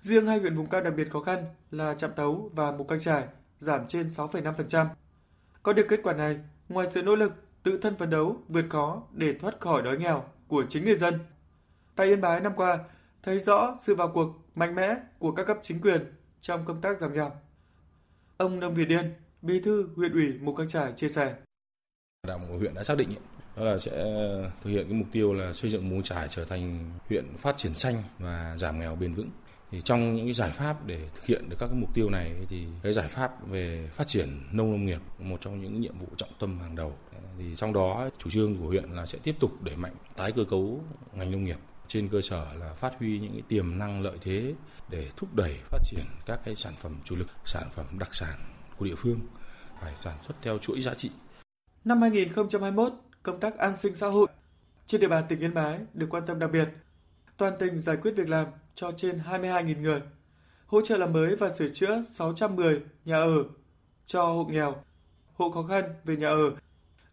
Riêng 0.00 0.26
hai 0.26 0.38
huyện 0.38 0.56
vùng 0.56 0.66
cao 0.66 0.80
đặc 0.80 0.92
biệt 0.96 1.10
khó 1.10 1.20
khăn 1.20 1.44
là 1.70 1.94
Trạm 1.94 2.10
Tấu 2.16 2.50
và 2.54 2.72
Mù 2.72 2.84
Căng 2.84 3.00
Trải 3.00 3.24
giảm 3.60 3.86
trên 3.88 4.06
6,5%. 4.06 4.86
Có 5.62 5.72
được 5.72 5.86
kết 5.88 6.00
quả 6.02 6.12
này, 6.12 6.38
ngoài 6.68 6.88
sự 6.94 7.02
nỗ 7.02 7.16
lực 7.16 7.32
tự 7.62 7.78
thân 7.78 7.96
phấn 7.96 8.10
đấu 8.10 8.36
vượt 8.48 8.64
khó 8.70 9.02
để 9.12 9.34
thoát 9.40 9.60
khỏi 9.60 9.82
đói 9.82 9.96
nghèo 9.96 10.24
của 10.48 10.64
chính 10.68 10.84
người 10.84 10.96
dân, 10.96 11.18
tại 11.96 12.06
Yên 12.06 12.20
Bái 12.20 12.40
năm 12.40 12.52
qua 12.56 12.78
thấy 13.22 13.40
rõ 13.40 13.78
sự 13.86 13.94
vào 13.94 14.08
cuộc 14.14 14.28
mạnh 14.54 14.74
mẽ 14.74 14.94
của 15.18 15.32
các 15.32 15.46
cấp 15.46 15.56
chính 15.62 15.80
quyền 15.80 16.00
trong 16.40 16.64
công 16.64 16.80
tác 16.80 17.00
giảm 17.00 17.14
nghèo. 17.14 17.32
Ông 18.36 18.60
Nông 18.60 18.74
Việt 18.74 18.84
Điên, 18.84 19.14
Bí 19.42 19.60
thư 19.60 19.88
huyện 19.96 20.12
ủy 20.12 20.32
Mù 20.40 20.54
Căng 20.54 20.68
Trải 20.68 20.92
chia 20.96 21.08
sẻ. 21.08 21.34
Đảng 22.26 22.48
của 22.48 22.58
huyện 22.58 22.74
đã 22.74 22.84
xác 22.84 22.98
định 22.98 23.08
đó 23.56 23.64
là 23.64 23.78
sẽ 23.78 23.90
ờ, 23.90 24.50
thực 24.64 24.70
hiện 24.70 24.86
cái 24.88 24.98
mục 24.98 25.08
tiêu 25.12 25.34
là 25.34 25.52
xây 25.52 25.70
dựng 25.70 25.88
Mù 25.88 26.02
Trải 26.02 26.28
trở 26.28 26.44
thành 26.44 26.78
huyện 27.08 27.36
phát 27.38 27.56
triển 27.56 27.74
xanh 27.74 27.94
và 28.18 28.56
giảm 28.56 28.80
nghèo 28.80 28.96
bền 28.96 29.14
vững. 29.14 29.30
Thì 29.70 29.80
trong 29.84 30.16
những 30.16 30.26
cái 30.26 30.34
giải 30.34 30.50
pháp 30.50 30.86
để 30.86 31.08
thực 31.14 31.24
hiện 31.24 31.48
được 31.48 31.56
các 31.58 31.66
cái 31.66 31.76
mục 31.76 31.94
tiêu 31.94 32.10
này 32.10 32.32
thì 32.48 32.66
cái 32.82 32.92
giải 32.92 33.08
pháp 33.08 33.48
về 33.48 33.88
phát 33.92 34.06
triển 34.06 34.28
nông 34.52 34.72
lâm 34.72 34.86
nghiệp 34.86 35.00
một 35.18 35.40
trong 35.40 35.62
những 35.62 35.80
nhiệm 35.80 35.98
vụ 35.98 36.06
trọng 36.16 36.28
tâm 36.40 36.58
hàng 36.60 36.76
đầu. 36.76 36.96
Thì 37.38 37.56
trong 37.56 37.72
đó 37.72 38.10
chủ 38.18 38.30
trương 38.30 38.56
của 38.56 38.66
huyện 38.66 38.90
là 38.90 39.06
sẽ 39.06 39.18
tiếp 39.22 39.34
tục 39.40 39.62
đẩy 39.62 39.76
mạnh 39.76 39.94
tái 40.16 40.32
cơ 40.32 40.44
cấu 40.50 40.80
ngành 41.12 41.30
nông 41.30 41.44
nghiệp 41.44 41.58
trên 41.88 42.08
cơ 42.08 42.20
sở 42.20 42.46
là 42.60 42.72
phát 42.72 42.92
huy 42.98 43.18
những 43.18 43.32
cái 43.32 43.42
tiềm 43.48 43.78
năng 43.78 44.02
lợi 44.02 44.18
thế 44.20 44.54
để 44.90 45.10
thúc 45.16 45.34
đẩy 45.34 45.54
phát 45.64 45.78
triển 45.84 46.04
các 46.26 46.40
cái 46.44 46.54
sản 46.54 46.72
phẩm 46.82 46.96
chủ 47.04 47.16
lực, 47.16 47.28
sản 47.44 47.66
phẩm 47.74 47.86
đặc 47.98 48.14
sản 48.14 48.38
của 48.78 48.84
địa 48.84 48.94
phương 48.96 49.20
phải 49.80 49.92
sản 49.96 50.18
xuất 50.22 50.34
theo 50.42 50.58
chuỗi 50.58 50.80
giá 50.80 50.94
trị. 50.94 51.10
Năm 51.84 52.00
2021, 52.00 52.92
công 53.22 53.40
tác 53.40 53.58
an 53.58 53.76
sinh 53.76 53.94
xã 53.94 54.08
hội 54.08 54.28
trên 54.86 55.00
địa 55.00 55.08
bàn 55.08 55.24
tỉnh 55.28 55.40
Yên 55.40 55.54
Bái 55.54 55.80
được 55.94 56.06
quan 56.10 56.26
tâm 56.26 56.38
đặc 56.38 56.50
biệt. 56.52 56.68
Toàn 57.36 57.52
tỉnh 57.58 57.80
giải 57.80 57.96
quyết 57.96 58.12
việc 58.16 58.28
làm 58.28 58.46
cho 58.74 58.92
trên 58.96 59.18
22.000 59.18 59.80
người, 59.80 60.02
hỗ 60.66 60.80
trợ 60.80 60.96
làm 60.96 61.12
mới 61.12 61.36
và 61.36 61.50
sửa 61.50 61.68
chữa 61.68 62.02
610 62.14 62.80
nhà 63.04 63.16
ở 63.16 63.44
cho 64.06 64.24
hộ 64.26 64.44
nghèo, 64.44 64.84
hộ 65.34 65.50
khó 65.50 65.62
khăn 65.62 65.84
về 66.04 66.16
nhà 66.16 66.28
ở, 66.28 66.50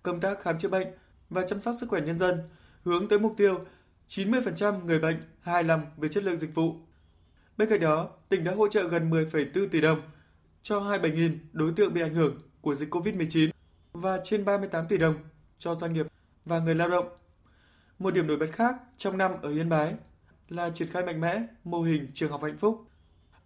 công 0.03 0.19
tác 0.19 0.41
khám 0.41 0.59
chữa 0.59 0.69
bệnh 0.69 0.87
và 1.29 1.45
chăm 1.47 1.61
sóc 1.61 1.75
sức 1.79 1.89
khỏe 1.89 2.01
nhân 2.01 2.19
dân 2.19 2.49
hướng 2.83 3.07
tới 3.07 3.19
mục 3.19 3.33
tiêu 3.37 3.65
90% 4.09 4.85
người 4.85 4.99
bệnh 4.99 5.17
hài 5.41 5.63
lòng 5.63 5.81
về 5.97 6.09
chất 6.09 6.23
lượng 6.23 6.39
dịch 6.39 6.55
vụ. 6.55 6.75
Bên 7.57 7.69
cạnh 7.69 7.79
đó, 7.79 8.09
tỉnh 8.29 8.43
đã 8.43 8.53
hỗ 8.53 8.67
trợ 8.67 8.87
gần 8.87 9.09
10,4 9.09 9.67
tỷ 9.69 9.81
đồng 9.81 10.01
cho 10.63 10.79
27.000 10.79 11.37
đối 11.51 11.73
tượng 11.75 11.93
bị 11.93 12.01
ảnh 12.01 12.13
hưởng 12.13 12.41
của 12.61 12.75
dịch 12.75 12.93
COVID-19 12.93 13.49
và 13.93 14.19
trên 14.23 14.45
38 14.45 14.87
tỷ 14.87 14.97
đồng 14.97 15.15
cho 15.59 15.75
doanh 15.75 15.93
nghiệp 15.93 16.07
và 16.45 16.59
người 16.59 16.75
lao 16.75 16.89
động. 16.89 17.07
Một 17.99 18.13
điểm 18.13 18.27
nổi 18.27 18.37
bật 18.37 18.49
khác 18.51 18.75
trong 18.97 19.17
năm 19.17 19.31
ở 19.41 19.49
Yên 19.49 19.69
Bái 19.69 19.93
là 20.49 20.69
triển 20.69 20.87
khai 20.87 21.03
mạnh 21.03 21.21
mẽ 21.21 21.41
mô 21.63 21.81
hình 21.81 22.11
trường 22.13 22.31
học 22.31 22.43
hạnh 22.43 22.57
phúc. 22.57 22.85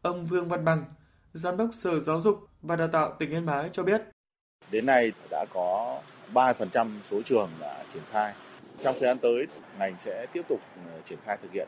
Ông 0.02 0.26
Vương 0.26 0.50
Văn 0.50 0.66
Bằng, 0.66 0.84
Giám 1.34 1.58
đốc 1.58 1.70
Sở 1.74 2.00
Giáo 2.00 2.22
dục 2.22 2.48
và 2.62 2.76
Đào 2.76 2.88
tạo 2.88 3.16
tỉnh 3.20 3.30
Yên 3.30 3.46
Bái 3.46 3.70
cho 3.72 3.84
biết. 3.84 4.02
Đến 4.72 4.86
nay 4.86 5.12
đã 5.32 5.46
có 5.54 6.02
3% 6.34 6.90
số 7.10 7.22
trường 7.22 7.50
đã 7.60 7.84
triển 7.94 8.04
khai. 8.12 8.34
Trong 8.82 8.96
thời 9.00 9.08
gian 9.08 9.18
tới, 9.18 9.48
ngành 9.80 9.96
sẽ 10.00 10.26
tiếp 10.34 10.42
tục 10.50 10.60
ờ, 10.86 11.02
triển 11.06 11.20
khai 11.26 11.38
thực 11.42 11.52
hiện 11.52 11.68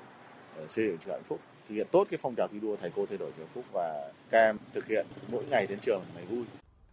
ờ, 0.57 0.67
xây 0.67 0.85
dựng 0.85 0.97
trường 0.97 1.13
hạnh 1.13 1.23
phúc 1.27 1.39
thực 1.69 1.75
hiện 1.75 1.87
tốt 1.91 2.07
cái 2.09 2.17
phong 2.21 2.35
trào 2.35 2.47
thi 2.47 2.59
đua 2.59 2.75
thầy 2.75 2.91
cô 2.95 3.05
thay 3.05 3.17
đổi 3.17 3.31
trường 3.37 3.47
phúc 3.53 3.65
và 3.73 4.11
các 4.29 4.39
em 4.39 4.57
thực 4.73 4.87
hiện 4.87 5.05
mỗi 5.31 5.43
ngày 5.45 5.67
đến 5.67 5.79
trường 5.79 6.03
ngày 6.15 6.25
vui. 6.25 6.43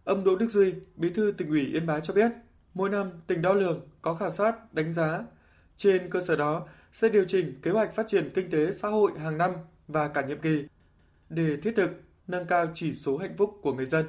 Ông 0.03 0.23
Đỗ 0.23 0.35
Đức 0.35 0.49
Duy, 0.49 0.73
Bí 0.95 1.09
thư 1.09 1.33
tỉnh 1.37 1.49
ủy 1.49 1.65
Yên 1.65 1.85
Bái 1.85 2.01
cho 2.01 2.13
biết, 2.13 2.31
mỗi 2.73 2.89
năm 2.89 3.11
tỉnh 3.27 3.41
đo 3.41 3.53
lường 3.53 3.87
có 4.01 4.13
khảo 4.13 4.31
sát, 4.31 4.73
đánh 4.73 4.93
giá. 4.93 5.23
Trên 5.77 6.09
cơ 6.09 6.21
sở 6.27 6.35
đó 6.35 6.67
sẽ 6.93 7.09
điều 7.09 7.25
chỉnh 7.27 7.59
kế 7.61 7.71
hoạch 7.71 7.95
phát 7.95 8.07
triển 8.07 8.31
kinh 8.35 8.51
tế 8.51 8.71
xã 8.71 8.87
hội 8.87 9.11
hàng 9.19 9.37
năm 9.37 9.51
và 9.87 10.07
cả 10.07 10.21
nhiệm 10.21 10.39
kỳ 10.39 10.63
để 11.29 11.57
thiết 11.63 11.73
thực 11.75 11.91
nâng 12.27 12.47
cao 12.47 12.67
chỉ 12.73 12.95
số 12.95 13.17
hạnh 13.17 13.35
phúc 13.37 13.59
của 13.61 13.73
người 13.73 13.85
dân. 13.85 14.05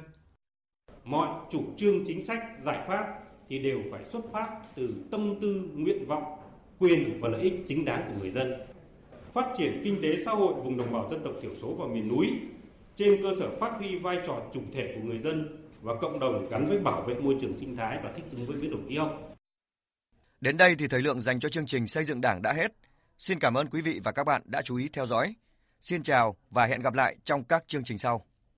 Mọi 1.03 1.27
chủ 1.49 1.63
trương 1.77 2.05
chính 2.05 2.21
sách, 2.25 2.43
giải 2.61 2.85
pháp 2.87 3.28
thì 3.49 3.59
đều 3.59 3.79
phải 3.91 4.05
xuất 4.05 4.21
phát 4.31 4.61
từ 4.75 4.93
tâm 5.11 5.35
tư, 5.41 5.69
nguyện 5.75 6.05
vọng, 6.05 6.23
quyền 6.79 7.19
và 7.21 7.29
lợi 7.29 7.41
ích 7.41 7.53
chính 7.67 7.85
đáng 7.85 8.05
của 8.07 8.21
người 8.21 8.29
dân 8.29 8.53
phát 9.33 9.53
triển 9.57 9.81
kinh 9.83 10.01
tế 10.01 10.23
xã 10.25 10.31
hội 10.31 10.53
vùng 10.53 10.77
đồng 10.77 10.93
bào 10.93 11.07
dân 11.11 11.23
tộc 11.23 11.33
thiểu 11.41 11.51
số 11.61 11.73
và 11.73 11.87
miền 11.87 12.07
núi 12.07 12.27
trên 12.95 13.21
cơ 13.23 13.29
sở 13.39 13.57
phát 13.59 13.71
huy 13.77 13.95
vai 13.95 14.17
trò 14.27 14.41
chủ 14.53 14.61
thể 14.73 14.93
của 14.95 15.01
người 15.07 15.19
dân 15.19 15.65
và 15.81 15.93
cộng 16.01 16.19
đồng 16.19 16.49
gắn 16.49 16.67
với 16.67 16.79
bảo 16.79 17.01
vệ 17.01 17.13
môi 17.13 17.35
trường 17.41 17.57
sinh 17.57 17.75
thái 17.75 17.99
và 18.03 18.11
thích 18.15 18.25
ứng 18.31 18.45
với 18.45 18.57
biến 18.57 18.71
đổi 18.71 18.81
khí 18.89 18.97
hậu. 18.97 19.09
Đến 20.41 20.57
đây 20.57 20.75
thì 20.75 20.87
thời 20.87 21.01
lượng 21.01 21.21
dành 21.21 21.39
cho 21.39 21.49
chương 21.49 21.65
trình 21.65 21.87
xây 21.87 22.03
dựng 22.03 22.21
Đảng 22.21 22.41
đã 22.41 22.53
hết. 22.53 22.73
Xin 23.17 23.39
cảm 23.39 23.57
ơn 23.57 23.67
quý 23.67 23.81
vị 23.81 23.99
và 24.03 24.11
các 24.11 24.23
bạn 24.23 24.41
đã 24.45 24.61
chú 24.61 24.75
ý 24.75 24.89
theo 24.93 25.07
dõi. 25.07 25.35
Xin 25.81 26.03
chào 26.03 26.37
và 26.49 26.65
hẹn 26.65 26.81
gặp 26.81 26.93
lại 26.93 27.15
trong 27.23 27.43
các 27.43 27.67
chương 27.67 27.83
trình 27.83 27.97
sau. 27.97 28.28